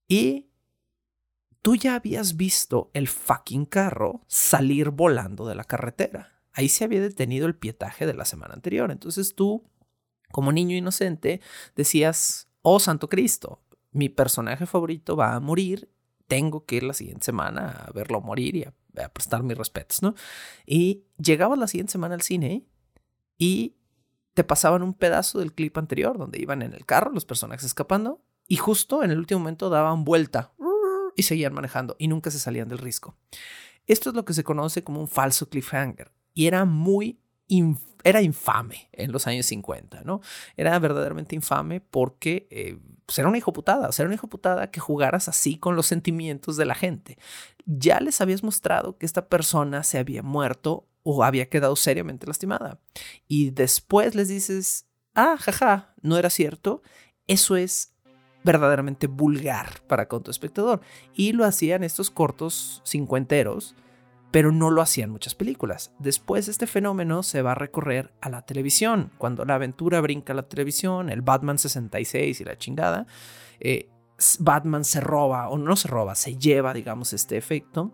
[0.09, 0.49] Y
[1.63, 6.43] tú ya habías visto el fucking carro salir volando de la carretera.
[6.51, 8.91] Ahí se había detenido el pietaje de la semana anterior.
[8.91, 9.63] Entonces tú,
[10.31, 11.41] como niño inocente,
[11.75, 15.89] decías, oh Santo Cristo, mi personaje favorito va a morir,
[16.27, 18.73] tengo que ir la siguiente semana a verlo morir y a,
[19.13, 20.15] prestar mis respetos, ¿no?
[20.67, 22.67] Y llegabas la siguiente semana al cine
[23.37, 23.77] y
[24.33, 28.21] te pasaban un pedazo del clip anterior donde iban en el carro los personajes escapando
[28.47, 30.53] y justo en el último momento daban vuelta
[31.15, 33.15] y seguían manejando y nunca se salían del risco.
[33.85, 37.19] Esto es lo que se conoce como un falso cliffhanger y era muy
[38.03, 40.21] era infame en los años 50, ¿no?
[40.57, 44.79] Era verdaderamente infame porque eh, pues, era una hijoputada, o sea, era una hijoputada que
[44.79, 47.17] jugaras así con los sentimientos de la gente.
[47.65, 52.79] Ya les habías mostrado que esta persona se había muerto o había quedado seriamente lastimada.
[53.27, 56.81] Y después les dices, ah, jaja, no era cierto.
[57.27, 57.92] Eso es
[58.43, 60.81] verdaderamente vulgar para con tu espectador.
[61.13, 63.75] Y lo hacían estos cortos cincuenteros,
[64.31, 65.93] pero no lo hacían muchas películas.
[65.99, 69.11] Después este fenómeno se va a recorrer a la televisión.
[69.17, 73.05] Cuando la aventura brinca a la televisión, el Batman 66 y la chingada,
[73.59, 73.89] eh,
[74.39, 77.91] Batman se roba, o no se roba, se lleva, digamos, este efecto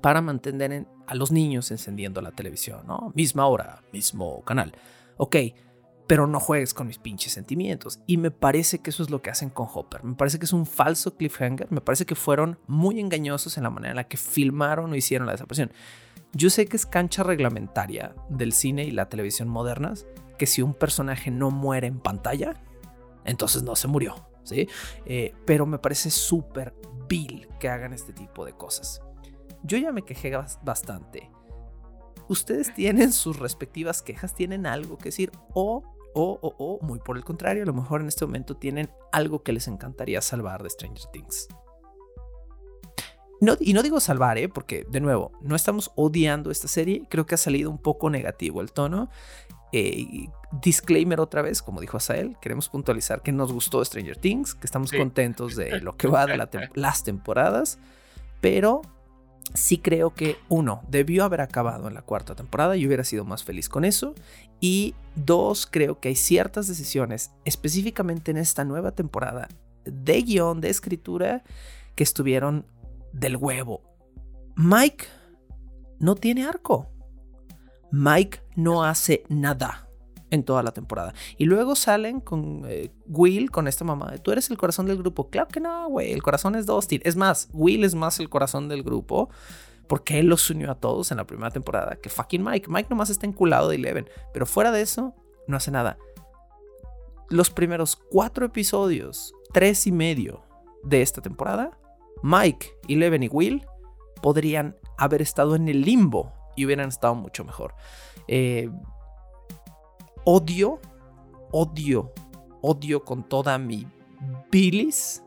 [0.00, 3.12] para mantener a los niños encendiendo la televisión, ¿no?
[3.14, 4.72] Misma hora, mismo canal.
[5.16, 5.36] Ok,
[6.08, 8.00] pero no juegues con mis pinches sentimientos.
[8.06, 10.02] Y me parece que eso es lo que hacen con Hopper.
[10.02, 11.70] Me parece que es un falso cliffhanger.
[11.70, 15.26] Me parece que fueron muy engañosos en la manera en la que filmaron o hicieron
[15.26, 15.70] la desaparición.
[16.32, 20.06] Yo sé que es cancha reglamentaria del cine y la televisión modernas
[20.38, 22.54] que si un personaje no muere en pantalla,
[23.26, 24.14] entonces no se murió.
[24.44, 24.66] ¿sí?
[25.04, 26.74] Eh, pero me parece súper
[27.06, 29.02] vil que hagan este tipo de cosas.
[29.62, 31.30] Yo ya me quejé bastante.
[32.28, 35.82] Ustedes tienen sus respectivas quejas, tienen algo que decir o,
[36.14, 39.42] o, o, o, muy por el contrario, a lo mejor en este momento tienen algo
[39.42, 41.48] que les encantaría salvar de Stranger Things.
[43.40, 44.48] No, y no digo salvar, ¿eh?
[44.48, 48.60] porque de nuevo, no estamos odiando esta serie, creo que ha salido un poco negativo
[48.60, 49.10] el tono.
[49.70, 50.28] Eh,
[50.62, 54.90] disclaimer otra vez, como dijo Asael, queremos puntualizar que nos gustó Stranger Things, que estamos
[54.90, 57.78] contentos de lo que va de las temporadas,
[58.40, 58.82] pero
[59.54, 63.44] sí creo que uno, debió haber acabado en la cuarta temporada y hubiera sido más
[63.44, 64.14] feliz con eso.
[64.60, 69.48] Y dos, creo que hay ciertas decisiones, específicamente en esta nueva temporada,
[69.84, 71.44] de guion, de escritura,
[71.94, 72.66] que estuvieron
[73.12, 73.82] del huevo.
[74.56, 75.06] Mike
[75.98, 76.88] no tiene arco.
[77.90, 79.87] Mike no hace nada
[80.30, 81.14] en toda la temporada.
[81.36, 84.98] Y luego salen con eh, Will, con esta mamá de tú eres el corazón del
[84.98, 85.30] grupo.
[85.30, 87.00] Claro que no, güey, el corazón es Dustin.
[87.04, 89.30] Es más, Will es más el corazón del grupo
[89.88, 92.68] porque él los unió a todos en la primera temporada que fucking Mike.
[92.68, 95.14] Mike nomás está enculado de Eleven, pero fuera de eso,
[95.46, 95.98] no hace nada.
[97.30, 100.42] Los primeros cuatro episodios, tres y medio
[100.84, 101.78] de esta temporada,
[102.22, 103.66] Mike, Eleven y Will
[104.22, 107.74] podrían haber estado en el limbo y hubieran estado mucho mejor.
[108.26, 108.70] Eh,
[110.30, 110.78] odio,
[111.52, 112.12] odio,
[112.60, 113.86] odio con toda mi
[114.50, 115.22] bilis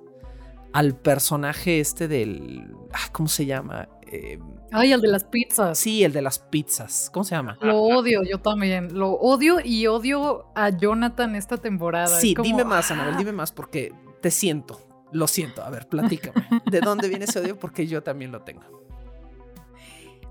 [0.74, 2.76] al personaje este del...
[2.94, 3.90] Ah, ¿Cómo se llama?
[4.04, 4.38] Eh,
[4.72, 5.80] Ay, el de las pizzas.
[5.80, 7.10] Sí, el de las pizzas.
[7.12, 7.58] ¿Cómo se llama?
[7.62, 8.96] Lo odio, yo también.
[8.96, 12.20] Lo odio y odio a Jonathan esta temporada.
[12.20, 13.92] Sí, dime más, Anabel, dime más porque
[14.22, 14.80] te siento.
[15.12, 15.64] Lo siento.
[15.64, 16.48] A ver, platícame.
[16.70, 17.58] ¿De dónde viene ese odio?
[17.58, 18.62] Porque yo también lo tengo.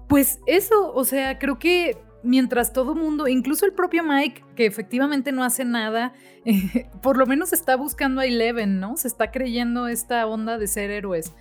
[0.06, 5.32] Pues eso, o sea, creo que mientras todo mundo, incluso el propio Mike, que efectivamente
[5.32, 6.12] no hace nada,
[7.02, 8.96] por lo menos está buscando a Eleven, ¿no?
[8.96, 11.32] Se está creyendo esta onda de ser héroes.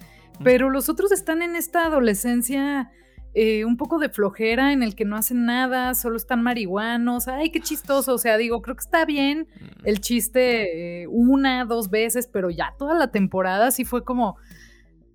[0.44, 2.92] Pero los otros están en esta adolescencia
[3.36, 7.28] eh, un poco de flojera en el que no hacen nada, solo están marihuanos.
[7.28, 8.16] Ay, qué chistoso.
[8.16, 9.86] O sea, digo, creo que está bien mm.
[9.88, 14.38] el chiste eh, una, dos veces, pero ya toda la temporada sí fue como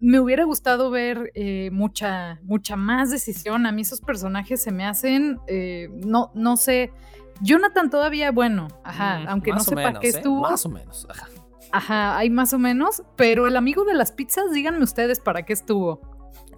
[0.05, 3.65] me hubiera gustado ver eh, mucha, mucha más decisión.
[3.65, 6.93] A mí esos personajes se me hacen, eh, no, no sé.
[7.41, 10.11] Jonathan todavía, bueno, ajá, mm, aunque no sepa qué ¿eh?
[10.11, 10.43] estuvo.
[10.43, 11.29] Más o menos, ajá.
[11.73, 15.55] Ajá, hay más o menos, pero el amigo de las pizzas, díganme ustedes para qué
[15.55, 16.03] estuvo.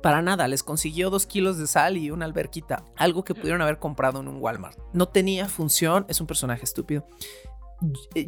[0.02, 3.78] Para nada, les consiguió dos kilos de sal y una alberquita, algo que pudieron haber
[3.78, 4.76] comprado en un Walmart.
[4.92, 7.06] No tenía función, es un personaje estúpido.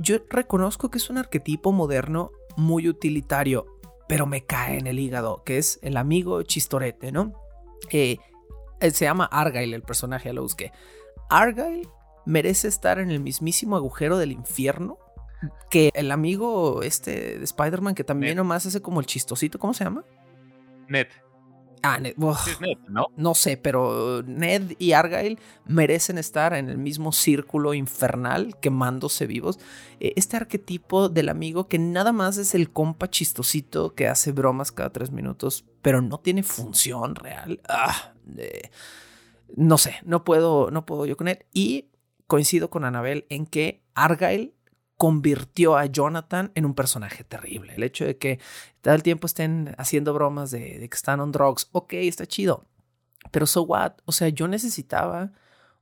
[0.01, 3.78] Yo reconozco que es un arquetipo moderno muy utilitario
[4.09, 7.35] pero me cae en el hígado, que es el amigo chistorete, ¿no?
[7.91, 8.17] Eh,
[8.81, 10.73] se llama Argyle el personaje, ya lo busqué.
[11.29, 11.89] Argyle
[12.27, 14.99] merece estar en el mismísimo agujero del infierno
[15.71, 19.85] que el amigo este de Spider-Man que también nomás hace como el chistosito, ¿cómo se
[19.85, 20.05] llama?
[20.89, 21.07] Ned.
[21.83, 22.15] Ah, Ned,
[22.89, 23.07] ¿no?
[23.17, 29.59] No sé, pero Ned y Argyle merecen estar en el mismo círculo infernal quemándose vivos.
[30.01, 34.73] Eh, este arquetipo del amigo que nada más es el compa chistosito que hace bromas
[34.73, 37.61] cada tres minutos, pero no tiene función real.
[37.69, 38.13] Ah,
[39.57, 41.45] no sé, no puedo, no puedo yo con él.
[41.53, 41.89] Y
[42.27, 44.55] coincido con Anabel en que Argyle
[44.99, 47.75] convirtió a Jonathan en un personaje terrible.
[47.77, 48.41] El hecho de que
[48.83, 52.67] todo el tiempo estén haciendo bromas de, que están on drugs, ok, está chido.
[53.31, 53.93] Pero so what?
[54.05, 55.33] O sea, yo necesitaba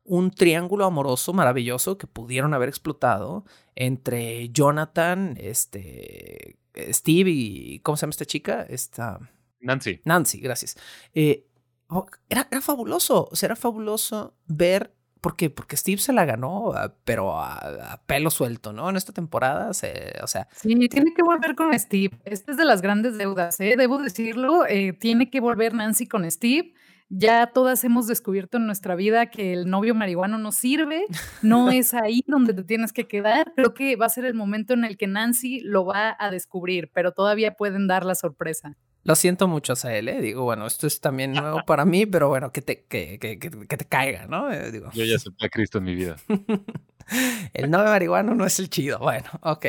[0.05, 8.03] un triángulo amoroso maravilloso que pudieron haber explotado entre Jonathan, este, Steve y ¿cómo se
[8.03, 8.67] llama esta chica?
[8.69, 9.19] Esta
[9.61, 10.01] Nancy.
[10.05, 10.77] Nancy, gracias.
[11.14, 11.47] Eh,
[11.89, 14.95] oh, era, era fabuloso, o sea, era fabuloso ver
[15.27, 15.51] ¿Por qué?
[15.51, 18.89] Porque Steve se la ganó, ah, pero a, pelo suelto, ¿no?
[18.89, 20.47] En esta temporada, o sea.
[20.53, 22.16] Sí, tiene que volver con Steve.
[22.24, 23.74] Esta es de las grandes deudas, ¿eh?
[23.77, 24.64] Debo decirlo.
[24.68, 26.74] Eh, tiene que volver Nancy con Steve.
[27.09, 31.05] Ya todas hemos descubierto en nuestra vida que el novio marihuano no sirve,
[31.43, 33.53] no es ahí donde te tienes que quedar.
[33.57, 36.93] Creo que va a ser el momento en el que Nancy lo va a descubrir,
[36.95, 38.77] pero todavía pueden dar la sorpresa.
[39.07, 40.20] Lo siento mucho, Sael, ¿eh?
[40.20, 43.76] Digo, bueno, esto es también nuevo para mí, pero bueno, que te, que, que, que,
[43.76, 44.52] te caiga, ¿no?
[44.52, 44.90] Eh, digo.
[44.94, 46.16] Yo ya acepté a Cristo en mi vida.
[47.54, 48.98] el novio marihuano no es el chido.
[48.98, 49.66] Bueno, ok.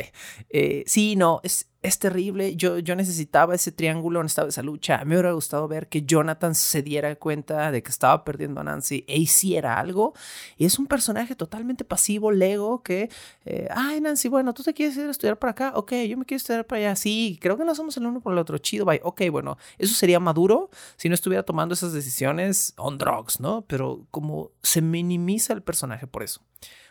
[0.50, 2.56] Eh, sí, no, es, es terrible.
[2.56, 5.04] Yo, yo necesitaba ese triángulo, necesitaba esa lucha.
[5.06, 9.06] Me hubiera gustado ver que Jonathan se diera cuenta de que estaba perdiendo a Nancy
[9.08, 10.14] e hiciera algo.
[10.58, 13.10] Y es un personaje totalmente pasivo, lego, que,
[13.46, 15.72] eh, ay, Nancy, bueno, tú te quieres ir a estudiar para acá.
[15.76, 16.96] Ok, yo me quiero estudiar para allá.
[16.96, 18.58] Sí, creo que no somos el uno por el otro.
[18.58, 19.02] Chido, bye.
[19.04, 23.66] Ok, bueno, eso sería maduro si no estuviera tomando esas decisiones on drugs, ¿no?
[23.68, 26.42] Pero como se minimiza el personaje por eso.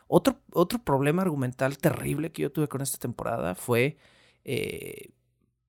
[0.09, 3.97] Otro, otro problema argumental terrible que yo tuve con esta temporada fue
[4.45, 5.11] eh,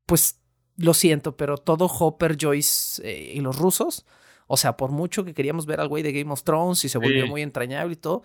[0.06, 0.40] pues
[0.78, 4.06] lo siento, pero todo Hopper, Joyce eh, y los rusos,
[4.46, 7.00] o sea, por mucho que queríamos ver al güey de Game of Thrones y se
[7.00, 8.24] volvió muy entrañable y todo,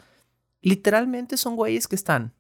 [0.61, 2.35] literalmente son güeyes que están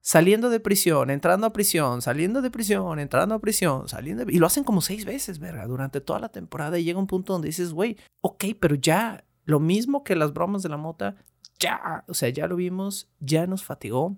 [0.00, 4.46] saliendo de prisión, entrando a prisión, saliendo de prisión, entrando a prisión, saliendo Y lo
[4.46, 7.72] hacen como seis veces, verga, durante toda la temporada y llega un punto donde dices,
[7.72, 11.16] güey, ok, pero ya, lo mismo que las bromas de la mota,
[11.58, 14.16] ya, o sea, ya lo vimos, ya nos fatigó,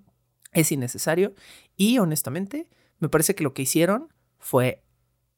[0.53, 1.35] es innecesario
[1.77, 2.69] y honestamente
[2.99, 4.85] me parece que lo que hicieron fue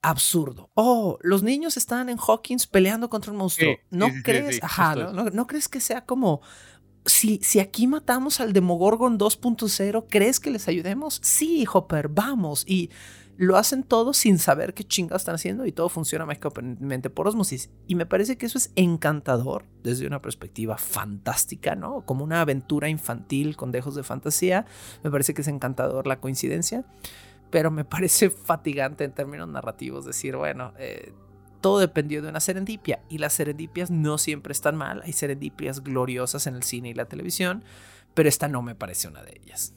[0.03, 0.71] absurdo.
[0.75, 3.77] Oh, los niños están en Hawkins peleando contra un monstruo.
[3.91, 4.63] ¿No crees?
[4.63, 5.31] Ajá, ¿no?
[5.31, 5.47] ¿no?
[5.47, 6.43] crees que sea como
[7.07, 11.21] si, si aquí matamos al Demogorgon 2.0, ¿crees que les ayudemos?
[11.23, 12.65] Sí, Hopper, vamos.
[12.67, 12.91] Y
[13.37, 17.71] lo hacen todo sin saber qué chingados están haciendo y todo funciona mágicamente por osmosis.
[17.87, 22.05] Y me parece que eso es encantador desde una perspectiva fantástica, ¿no?
[22.05, 24.67] Como una aventura infantil con dejos de fantasía.
[25.03, 26.85] Me parece que es encantador la coincidencia.
[27.51, 31.13] Pero me parece fatigante en términos narrativos decir, bueno, eh,
[31.63, 36.47] todo dependió de una serendipia y las serendipias no siempre están mal, hay serendipias gloriosas
[36.47, 37.63] en el cine y la televisión,
[38.15, 39.73] pero esta no me parece una de ellas.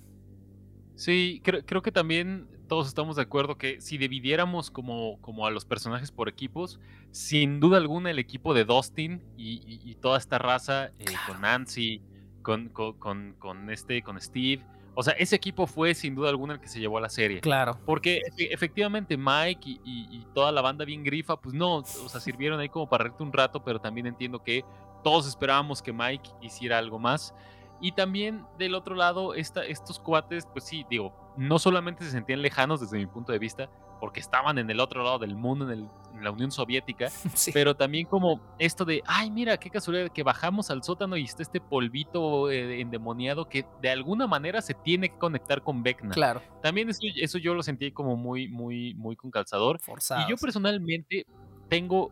[0.96, 5.66] Sí, creo, que también todos estamos de acuerdo que si dividiéramos como, como a los
[5.66, 6.80] personajes por equipos,
[7.12, 12.02] sin duda alguna el equipo de Dustin y, toda esta raza, eh, con Nancy,
[12.42, 14.64] con, con, con, este, con Steve,
[14.98, 17.42] o sea, ese equipo fue sin duda alguna el que se llevó a la serie.
[17.42, 17.78] Claro.
[17.86, 22.70] Porque efectivamente Mike y, toda la banda bien grifa, pues no, o sea, sirvieron ahí
[22.70, 24.64] como para reírte un rato, pero también entiendo que
[25.04, 27.34] todos esperábamos que Mike hiciera algo más.
[27.82, 32.42] Y también del otro lado, esta, estos cuates, pues sí, digo, no solamente se sentían
[32.42, 33.70] lejanos desde mi punto de vista,
[34.00, 35.90] porque estaban en el otro lado del mundo, en,
[36.22, 37.10] la Unión Soviética,
[37.54, 41.44] pero también como esto de, ay, mira, qué casualidad que bajamos al sótano y está
[41.44, 46.12] este polvito eh, endemoniado que de alguna manera se tiene que conectar con Vecna.
[46.12, 46.42] Claro.
[46.62, 49.82] También eso, yo lo sentí como muy, muy, muy con calzador.
[50.26, 51.26] Y yo personalmente
[51.68, 52.12] tengo,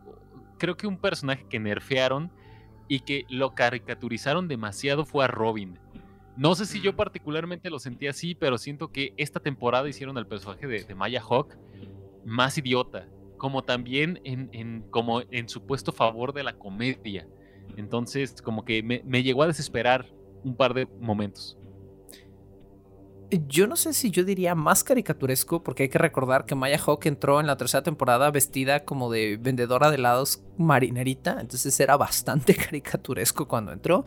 [0.58, 2.30] creo que un personaje que nerfearon
[2.88, 5.78] y que lo caricaturizaron demasiado fue a Robin.
[6.36, 6.96] No sé si yo mm.
[6.96, 11.56] particularmente lo sentí así, pero siento que esta temporada hicieron al personaje de, Maya Hawk
[12.24, 17.28] más idiota, como también en, como en su puesto favor de la comedia.
[17.76, 20.06] Entonces, como que me, me llegó a desesperar
[20.42, 21.58] un par de momentos.
[23.48, 27.06] Yo no sé si yo diría más caricaturesco, porque hay que recordar que Maya Hawk
[27.06, 32.54] entró en la tercera temporada vestida como de vendedora de helados marinerita, entonces era bastante
[32.56, 34.04] caricaturesco cuando entró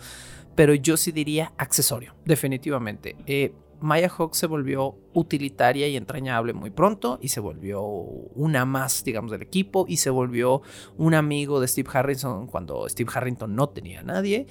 [0.58, 3.16] pero yo sí diría accesorio, definitivamente.
[3.28, 9.04] Eh, Maya Hawk se volvió utilitaria y entrañable muy pronto y se volvió una más,
[9.04, 10.64] digamos, del equipo y se volvió
[10.98, 14.48] un amigo de Steve Harrison cuando Steve Harrington no tenía a nadie,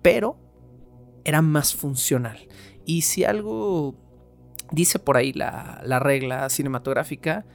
[0.00, 0.38] pero
[1.24, 2.38] era más funcional.
[2.84, 3.96] Y si algo
[4.72, 7.46] dice por ahí la, la regla cinematográfica,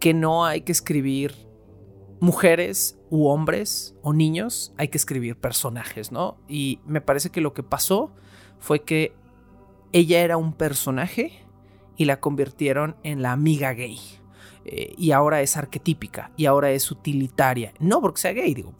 [0.00, 1.34] que no hay que escribir
[2.20, 6.38] mujeres u hombres o niños, hay que escribir personajes, ¿no?
[6.48, 8.12] Y me parece que lo que pasó
[8.58, 9.12] fue que
[9.92, 11.44] ella era un personaje
[11.96, 13.98] y la convirtieron en la amiga gay.
[14.64, 17.72] Eh, y ahora es arquetípica y ahora es utilitaria.
[17.78, 18.74] No porque sea gay, digo,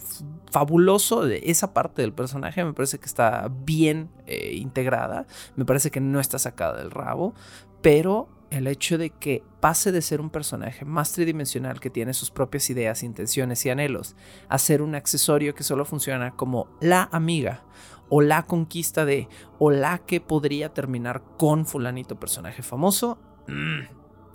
[0.51, 5.27] fabuloso de esa parte del personaje, me parece que está bien eh, integrada,
[5.57, 7.35] me parece que no está sacada del rabo,
[7.83, 12.31] pero el hecho de que pase de ser un personaje más tridimensional que tiene sus
[12.31, 14.17] propias ideas, intenciones y anhelos
[14.49, 17.65] a ser un accesorio que solo funciona como la amiga
[18.09, 23.19] o la conquista de o la que podría terminar con fulanito personaje famoso,
[23.49, 23.81] mm,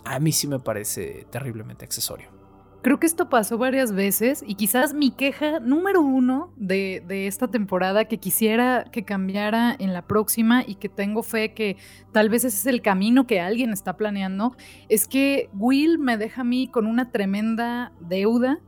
[0.06, 2.43] a mí sí me parece terriblemente accesorio.
[2.84, 8.04] Creo que esto pasó varias veces y quizás mi queja número uno de, esta temporada
[8.06, 11.78] que quisiera que cambiara en la próxima y que tengo fe que
[12.12, 14.58] tal vez ese es el camino que alguien está planeando,
[14.90, 18.60] es que Will me deja a mí con una tremenda deuda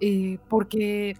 [0.00, 1.16] eh, porque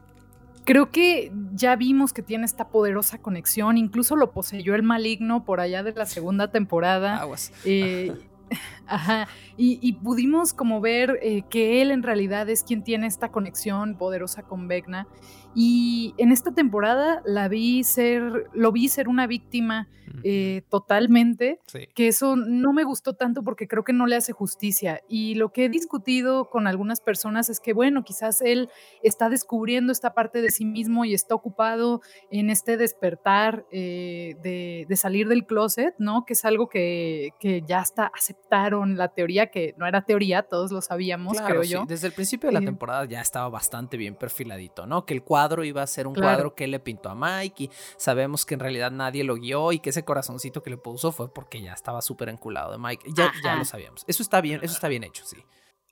[0.66, 5.60] creo que ya vimos que tiene esta poderosa conexión, incluso lo poseyó el maligno por
[5.60, 7.16] allá de la segunda temporada.
[7.16, 7.50] Aguas.
[7.64, 8.12] Eh,
[8.92, 13.96] Ajá, y, pudimos como ver eh, que él en realidad es quien tiene esta conexión
[13.96, 15.08] poderosa con Vecna.
[15.54, 19.88] Y en esta temporada la vi ser, lo vi ser una víctima
[20.24, 21.60] eh, totalmente,
[21.94, 25.00] que eso no me gustó tanto porque creo que no le hace justicia.
[25.08, 28.68] Y lo que he discutido con algunas personas es que, bueno, quizás él
[29.02, 32.00] está descubriendo esta parte de sí mismo y está ocupado
[32.30, 36.24] en este despertar eh, de, salir del closet, ¿no?
[36.24, 40.42] Que es algo que, que ya está aceptaron dijeron la teoría, que no era teoría,
[40.42, 41.84] todos lo sabíamos, creo yo.
[41.86, 45.04] Desde el principio de la eh, temporada ya estaba bastante bien perfiladito, ¿no?
[45.04, 48.44] Que el cuadro iba a ser un cuadro que le pintó a Mike y sabemos
[48.44, 51.60] que en realidad nadie lo guió y que ese corazoncito que le puso fue porque
[51.60, 53.10] ya estaba súper enculado de Mike.
[53.14, 54.04] Ya, ya lo sabíamos.
[54.06, 55.38] Eso está bien, eso está bien hecho, sí.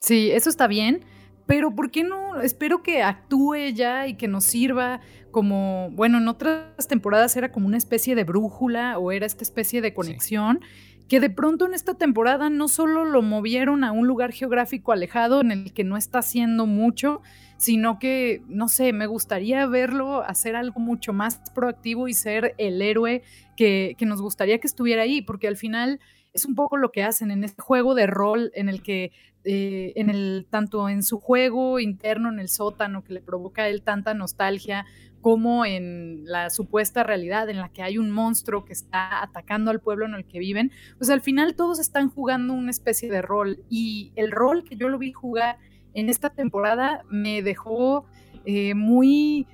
[0.00, 1.04] Sí, eso está bien.
[1.46, 2.40] Pero ¿por qué no?
[2.40, 5.00] Espero que actúe ya y que nos sirva
[5.32, 9.80] como, bueno, en otras temporadas era como una especie de brújula o era esta especie
[9.80, 10.60] de conexión.
[11.10, 15.40] Que de pronto en esta temporada no solo lo movieron a un lugar geográfico alejado
[15.40, 17.20] en el que no está haciendo mucho,
[17.56, 22.80] sino que, no sé, me gustaría verlo hacer algo mucho más proactivo y ser el
[22.80, 23.24] héroe
[23.56, 25.98] que, que nos gustaría que estuviera ahí, porque al final
[26.32, 29.10] es un poco lo que hacen en este juego de rol en el que
[29.42, 33.68] eh, en el, tanto en su juego interno, en el sótano, que le provoca a
[33.68, 34.84] él tanta nostalgia,
[35.20, 39.80] como en la supuesta realidad en la que hay un monstruo que está atacando al
[39.80, 43.62] pueblo en el que viven, pues al final todos están jugando una especie de rol
[43.68, 45.58] y el rol que yo lo vi jugar
[45.94, 48.06] en esta temporada me dejó
[48.44, 49.46] eh, muy,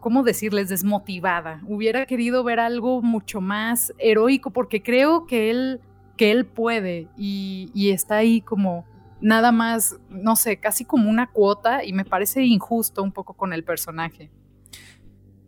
[0.00, 1.62] ¿cómo decirles?, desmotivada.
[1.68, 5.80] Hubiera querido ver algo mucho más heroico porque creo que él
[6.16, 8.84] que él puede y, está ahí como
[9.20, 13.52] nada más, no sé, casi como una cuota y me parece injusto un poco con
[13.52, 14.30] el personaje.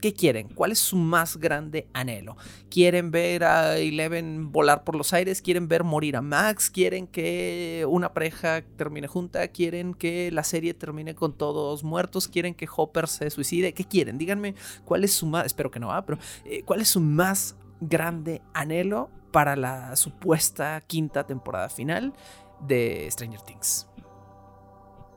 [0.05, 0.49] ¿Qué quieren?
[0.49, 2.37] ¿Cuál es su más grande anhelo?
[2.69, 5.41] ¿Quieren ver a Eleven volar por los aires?
[5.41, 6.69] ¿Quieren ver morir a Max?
[6.69, 9.49] ¿Quieren que una pareja termine junta?
[9.49, 12.29] ¿Quieren que la serie termine con todos muertos?
[12.29, 13.73] ¿Quieren que Hopper se suicide?
[13.73, 14.19] ¿Qué quieren?
[14.19, 14.55] Díganme
[14.85, 18.43] cuál es su más, espero que no va, pero eh, cuál es su más grande
[18.53, 22.13] anhelo para la supuesta quinta temporada final
[22.61, 23.87] de Stranger Things.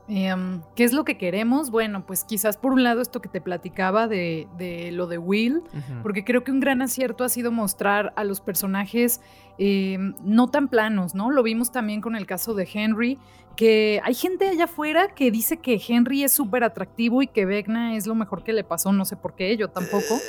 [0.09, 1.69] Em, ¿Qué es lo que queremos?
[1.69, 4.47] Bueno, pues quizás por un lado esto que te platicaba de,
[4.93, 5.61] lo de Will,
[6.01, 9.21] porque creo que un gran acierto ha sido mostrar a los personajes
[9.57, 11.29] em, no tan planos, ¿no?
[11.29, 13.17] Lo vimos también con el caso de Henry,
[13.57, 17.95] que hay gente allá afuera que dice que Henry es súper atractivo y que Vecna
[17.97, 20.19] es lo mejor que le pasó, no sé por qué, yo tampoco.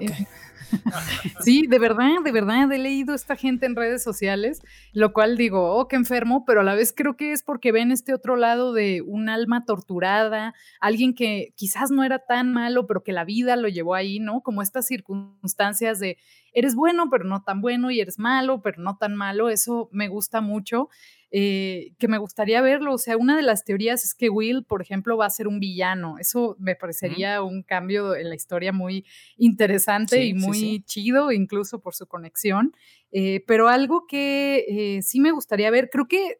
[0.00, 0.26] Eh,
[1.40, 4.62] sí, de verdad, de verdad, he leído esta gente en redes sociales,
[4.92, 7.92] lo cual digo, oh, qué enfermo, pero a la vez creo que es porque ven
[7.92, 13.02] este otro lado de un alma torturada, alguien que quizás no era tan malo, pero
[13.02, 14.40] que la vida lo llevó ahí, ¿no?
[14.42, 16.18] Como estas circunstancias de
[16.56, 20.08] eres bueno, pero no tan bueno, y eres malo, pero no tan malo, eso me
[20.08, 20.88] gusta mucho.
[21.32, 22.94] Eh, que me gustaría verlo.
[22.94, 25.58] O sea, una de las teorías es que Will, por ejemplo, va a ser un
[25.58, 26.18] villano.
[26.18, 29.04] Eso me parecería un cambio en la historia muy
[29.36, 32.72] interesante y muy chido, incluso por su conexión.
[33.10, 36.38] Eh, pero algo que eh, sí me gustaría ver, creo que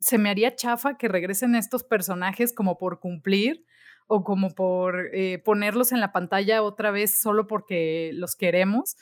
[0.00, 3.64] se me haría chafa que regresen estos personajes como por cumplir
[4.06, 5.10] o como por
[5.44, 8.96] ponerlos en la pantalla otra vez solo porque los queremos.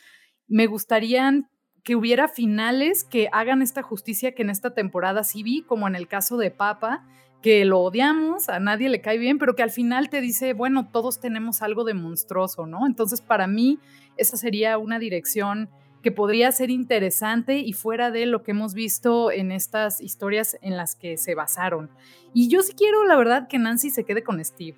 [0.47, 1.49] Me gustarían
[1.83, 5.97] que hubiera finales que hagan esta justicia que en esta temporada sí vi, como en
[5.97, 7.05] el caso de Papa,
[7.43, 10.89] que lo odiamos, a nadie le cae bien, pero que al final te dice, bueno,
[10.93, 12.87] todos tenemos algo de monstruoso, ¿no?
[12.87, 13.81] Entonces, para mí,
[14.17, 15.69] esa sería una dirección
[16.03, 20.77] que podría ser interesante y fuera de lo que hemos visto en estas historias en
[20.77, 21.91] las que se basaron.
[22.35, 24.77] Y yo sí quiero, la verdad, que Nancy se quede con Steve.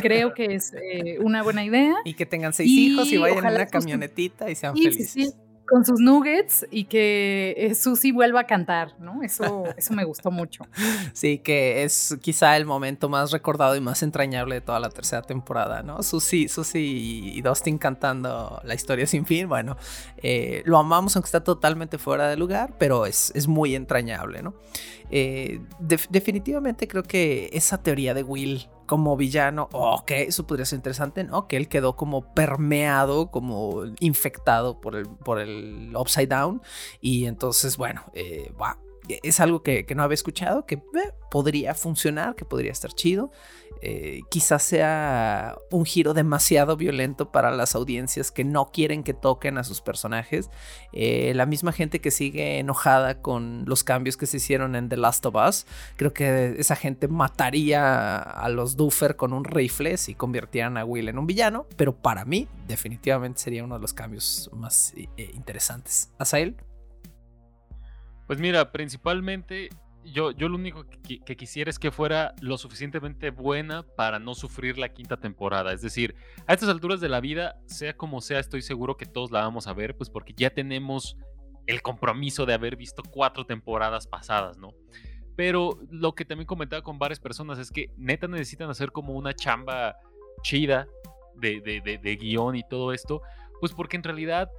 [0.00, 1.96] Creo que es eh, una buena idea.
[2.04, 5.10] Y que tengan seis hijos y vayan en una camionetita y sean felices.
[5.10, 5.32] Sí,
[5.66, 9.22] con sus nuggets y que eh, Susie vuelva a cantar, ¿no?
[9.22, 10.64] Eso, eso me gustó mucho.
[11.12, 15.22] Sí, que es quizá el momento más recordado y más entrañable de toda la tercera
[15.22, 16.02] temporada, ¿no?
[16.02, 19.76] Susie, Susie y Dustin cantando la historia sin fin, bueno,
[20.18, 24.54] eh, lo amamos aunque está totalmente fuera de lugar, pero es, es muy entrañable, ¿no?
[25.14, 31.22] Eh, definitivamente creo que esa teoría de Will como villano, ok, eso podría ser interesante,
[31.22, 31.46] ¿no?
[31.48, 36.62] Que él quedó como permeado, como infectado por el, por el Upside Down.
[37.02, 38.52] Y entonces, bueno, eh,
[39.22, 43.30] es algo que, no había escuchado, que eh, podría funcionar, que podría estar chido.
[43.84, 49.58] Eh, quizás sea un giro demasiado violento para las audiencias que no quieren que toquen
[49.58, 50.50] a sus personajes.
[50.92, 54.96] Eh, la misma gente que sigue enojada con los cambios que se hicieron en The
[54.96, 60.14] Last of Us, creo que esa gente mataría a los Duffer con un rifle si
[60.14, 64.48] convirtieran a Will en un villano, pero para mí definitivamente sería uno de los cambios
[64.52, 66.12] más interesantes.
[66.18, 66.56] ¿Asael?
[68.28, 69.70] Pues mira, principalmente
[70.04, 74.78] yo, yo lo único que, quisiera es que fuera lo suficientemente buena para no sufrir
[74.78, 75.72] la quinta temporada.
[75.72, 76.14] Es decir,
[76.46, 79.66] a estas alturas de la vida, sea como sea, estoy seguro que todos la vamos
[79.66, 81.16] a ver, pues porque ya tenemos
[81.66, 84.70] el compromiso de haber visto cuatro temporadas pasadas, ¿no?
[85.36, 89.34] Pero lo que también comentaba con varias personas es que neta necesitan hacer como una
[89.34, 89.96] chamba
[90.42, 90.86] chida
[91.36, 93.22] de, de, de guion y todo esto,
[93.60, 94.50] pues porque en realidad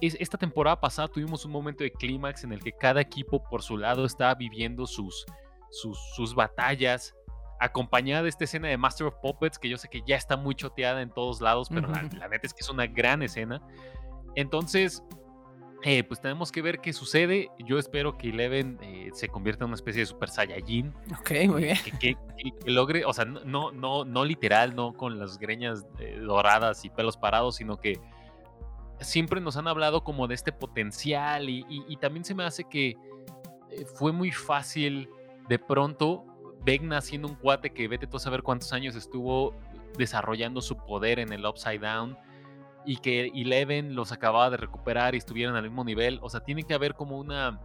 [0.00, 3.76] esta temporada pasada tuvimos un momento de clímax en el que cada equipo por su
[3.76, 5.24] lado estaba viviendo sus,
[5.70, 7.14] sus, sus batallas,
[7.62, 10.54] acompañada de esta escena de Master of Puppets, que yo sé que ya está muy
[10.56, 13.62] choteada en todos lados, pero la, neta es que es una gran escena.
[14.34, 15.04] Entonces,
[15.84, 17.50] eh, pues tenemos que ver qué sucede.
[17.60, 20.92] Yo espero que Eleven eh, se convierta en una especie de Super Saiyajin.
[21.20, 21.76] Ok, muy bien.
[22.00, 22.16] Que,
[22.66, 27.16] logre, o sea, no, no, no literal, no con las greñas eh, doradas y pelos
[27.16, 28.00] parados, sino que
[29.02, 32.96] siempre nos han hablado como de este potencial y también se me hace que
[33.94, 35.08] fue muy fácil
[35.48, 36.24] de pronto
[36.64, 39.54] Vegna siendo un cuate que vete tú a saber cuántos años estuvo
[39.98, 42.16] desarrollando su poder en el Upside Down
[42.84, 46.18] y que Eleven los acababa de recuperar y estuvieran al mismo nivel.
[46.22, 47.60] O sea, tiene que haber como una,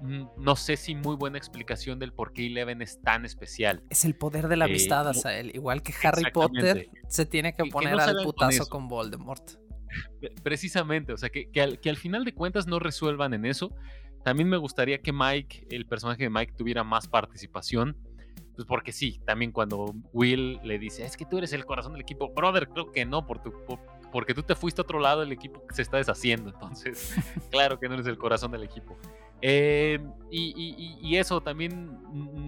[0.00, 3.82] mm, no sé si muy buena explicación del por qué Eleven es tan especial.
[3.90, 7.64] Es el poder de la eh, amistad, él igual que Harry Potter se tiene que
[7.64, 9.67] poner al putazo con, Voldemort.
[10.42, 13.74] Precisamente, o sea, que, al, que al final de cuentas no resuelvan en eso.
[14.24, 17.96] También me gustaría que Mike, el personaje de Mike, tuviera más participación
[18.58, 22.02] pues porque sí, también cuando Will le dice, es que tú eres el corazón del
[22.02, 23.52] equipo, brother, creo que no, por tu,
[24.10, 27.14] porque tú te fuiste a otro lado, el equipo se está deshaciendo, entonces,
[27.52, 28.98] claro que no eres el corazón del equipo.
[29.42, 32.00] Em, y, eso también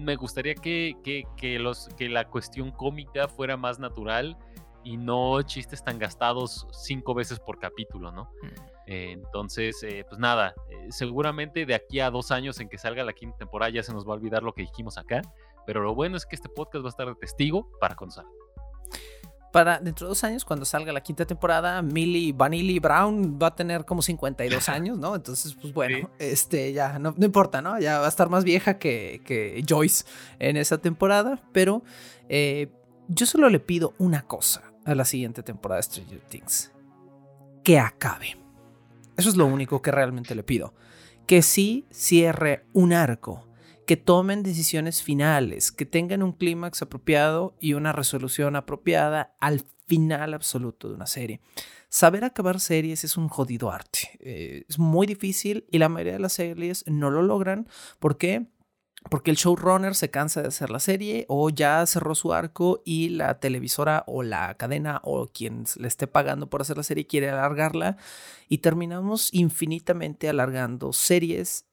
[0.03, 0.97] me gustaría que,
[1.37, 4.37] que, los, que la cuestión cómica fuera más natural
[4.83, 8.25] y no chistes tan gastados cinco veces por capítulo, ¿no?
[8.41, 8.71] Mm.
[8.87, 13.03] Eh, entonces, eh, pues nada, eh, seguramente de aquí a dos años en que salga
[13.03, 15.21] la quinta temporada ya se nos va a olvidar lo que dijimos acá.
[15.65, 18.25] Pero lo bueno es que este podcast va a estar de testigo para cuando
[19.53, 23.55] Para dentro de dos años, cuando salga la quinta temporada, Millie Vanilli Brown va a
[23.55, 25.15] tener como 52 años, ¿no?
[25.15, 27.79] Entonces, pues bueno, este ya no, importa, ¿no?
[27.79, 30.03] Ya va a estar más vieja que, que Joyce
[30.39, 31.39] en esa temporada.
[31.53, 31.83] Pero
[32.27, 36.71] yo solo le pido una cosa a la siguiente temporada de Stranger Things:
[37.63, 38.37] que acabe.
[39.17, 40.73] Eso es lo único que realmente le pido.
[41.27, 43.47] Que sí cierre un arco
[43.85, 50.33] que tomen decisiones finales, que tengan un clímax apropiado y una resolución apropiada al final
[50.33, 51.41] absoluto de una serie.
[51.89, 54.17] Saber acabar series es un jodido arte.
[54.21, 57.67] Eh, es muy difícil y la mayoría de las series no lo logran.
[57.99, 58.47] ¿Por qué?
[59.09, 63.09] Porque el showrunner se cansa de hacer la serie o ya cerró su arco y
[63.09, 67.29] la televisora o la cadena o quien le esté pagando por hacer la serie quiere
[67.29, 67.97] alargarla
[68.47, 71.65] y terminamos infinitamente alargando series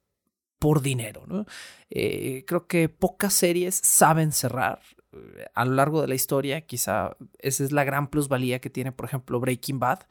[0.59, 1.23] por dinero.
[1.27, 1.45] ¿no?
[1.89, 4.81] Eh, creo que pocas series saben cerrar
[5.13, 6.61] eh, a lo largo de la historia.
[6.61, 10.01] Quizá esa es la gran plusvalía que tiene, por ejemplo, Breaking Bad,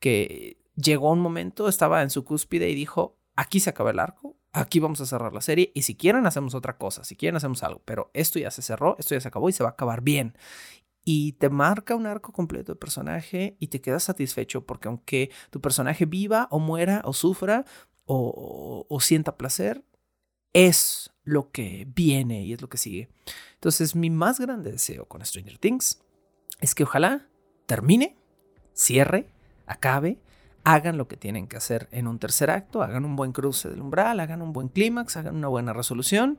[0.00, 4.36] que llegó un momento, estaba en su cúspide y dijo, aquí se acaba el arco,
[4.52, 7.62] aquí vamos a cerrar la serie y si quieren hacemos otra cosa, si quieren hacemos
[7.62, 10.02] algo, pero esto ya se cerró, esto ya se acabó y se va a acabar
[10.02, 10.36] bien.
[11.04, 15.60] Y te marca un arco completo de personaje y te quedas satisfecho porque aunque tu
[15.60, 17.64] personaje viva o muera o sufra
[18.04, 19.84] o sienta placer,
[20.52, 23.08] es lo que viene y es lo que sigue.
[23.54, 26.02] Entonces, mi más grande deseo con Stranger Things
[26.60, 27.28] es que ojalá
[27.66, 28.16] termine,
[28.74, 29.30] cierre,
[29.66, 30.20] acabe,
[30.64, 33.80] hagan lo que tienen que hacer en un tercer acto, hagan un buen cruce del
[33.80, 36.38] umbral, hagan un buen clímax, hagan una buena resolución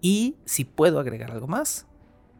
[0.00, 1.86] y, si puedo agregar algo más,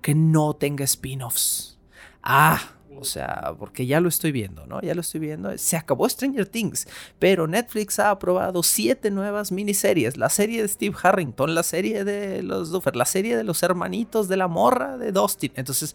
[0.00, 1.78] que no tenga spin-offs.
[2.22, 2.60] Ah,
[2.96, 4.80] o sea, porque ya lo estoy viendo, ¿no?
[4.80, 5.56] Ya lo estoy viendo.
[5.58, 6.86] Se acabó Stranger Things,
[7.18, 10.16] pero Netflix ha aprobado siete nuevas miniseries.
[10.16, 14.28] La serie de Steve Harrington, la serie de los Duffer, la serie de los hermanitos
[14.28, 15.52] de la morra de Dustin.
[15.54, 15.94] Entonces,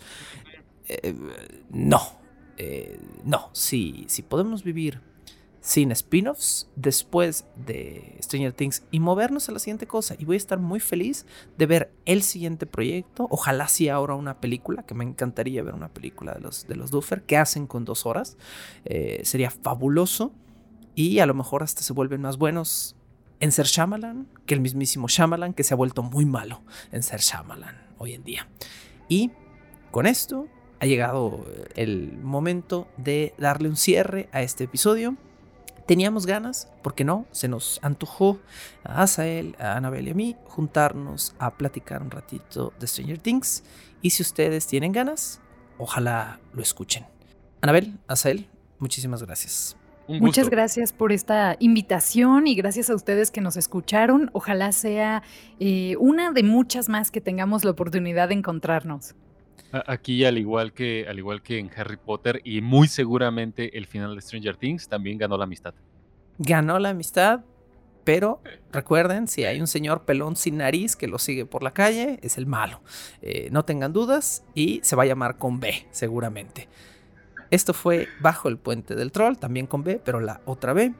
[0.88, 1.16] eh,
[1.70, 2.02] no,
[2.58, 5.02] eh, no, si, si podemos vivir
[5.64, 10.14] sin spin-offs después de Stranger Things y movernos a la siguiente cosa.
[10.20, 11.26] Y voy a estar muy feliz
[11.58, 13.28] de ver el siguiente proyecto.
[13.30, 16.92] Ojalá sea ahora una película, que me encantaría ver una película de los, de los
[16.92, 17.24] Duffer.
[17.24, 18.36] que hacen con dos horas?
[18.84, 20.34] Eh, sería fabuloso.
[20.96, 22.98] Y a lo mejor hasta se vuelven más buenos
[23.40, 26.62] en ser Shyamalan que el mismísimo Shyamalan, que se ha vuelto muy malo
[26.92, 28.50] en ser Shyamalan hoy en día.
[29.08, 29.32] Y
[29.92, 30.50] con esto
[30.82, 31.46] ha llegado
[31.76, 35.16] el momento de darle un cierre a este episodio.
[35.86, 38.40] Teníamos ganas, porque no, se nos antojó
[38.84, 43.64] a Asael, a Anabel y a mí juntarnos a platicar un ratito de Stranger Things.
[44.02, 45.42] Y si ustedes tienen ganas,
[45.78, 47.06] ojalá lo escuchen.
[47.62, 48.50] Anabel, Asael,
[48.80, 49.76] muchísimas gracias.
[50.08, 54.30] Muchas gracias por esta invitación y gracias a ustedes que nos escucharon.
[54.34, 55.24] Ojalá sea
[55.60, 59.16] eh, una de muchas más que tengamos la oportunidad de encontrarnos.
[59.88, 64.14] Aquí, al igual que, al igual que en Harry Potter, y muy seguramente el final
[64.14, 65.74] de Stranger Things, también ganó la amistad.
[66.38, 67.42] Ganó la amistad,
[68.04, 68.40] pero
[68.72, 72.38] recuerden, si hay un señor pelón sin nariz que lo sigue por la calle, es
[72.38, 72.82] el malo.
[73.24, 76.68] Eh, no tengan dudas y se va a llamar con B, seguramente.
[77.50, 80.94] Esto fue Bajo el Puente del Troll, también con B, pero la otra B.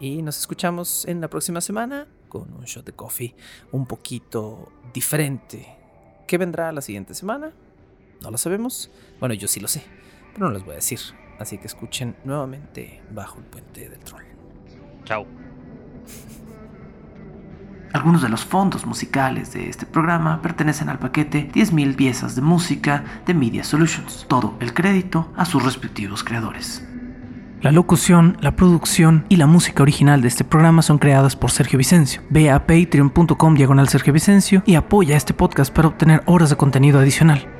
[0.00, 3.34] Y nos escuchamos en la próxima semana con un shot de coffee
[3.70, 5.66] un poquito diferente.
[6.26, 7.52] ¿Qué vendrá la siguiente semana?
[8.22, 8.90] No lo sabemos.
[9.20, 9.84] Bueno, yo sí lo sé,
[10.32, 11.00] pero no les voy a decir.
[11.38, 14.22] Así que escuchen nuevamente Bajo el Puente del Troll.
[15.04, 15.26] Chao.
[17.92, 23.04] Algunos de los fondos musicales de este programa pertenecen al paquete 10.000 piezas de música
[23.24, 24.26] de Media Solutions.
[24.28, 26.84] Todo el crédito a sus respectivos creadores.
[27.62, 31.78] La locución, la producción y la música original de este programa son creadas por Sergio
[31.78, 32.20] Vicencio.
[32.30, 36.98] Ve a patreon.com diagonal Sergio Vicencio y apoya este podcast para obtener horas de contenido
[36.98, 37.53] adicional.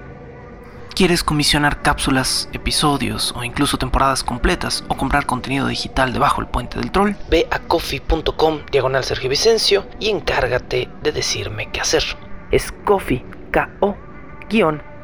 [0.94, 6.78] ¿Quieres comisionar cápsulas, episodios o incluso temporadas completas o comprar contenido digital debajo del puente
[6.78, 7.14] del troll?
[7.28, 12.04] Ve a coffee.com diagonal Sergio Vicencio y encárgate de decirme qué hacer.
[12.52, 13.96] Es coffee, k o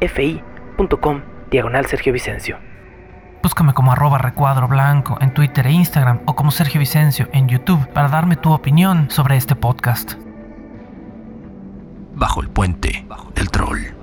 [0.07, 2.57] ficom diagonal Sergio Vicencio.
[3.43, 7.85] Búscame como arroba recuadro blanco en Twitter e Instagram o como Sergio Vicencio en YouTube
[7.89, 10.13] para darme tu opinión sobre este podcast.
[12.13, 13.05] Bajo el puente
[13.35, 14.00] del troll.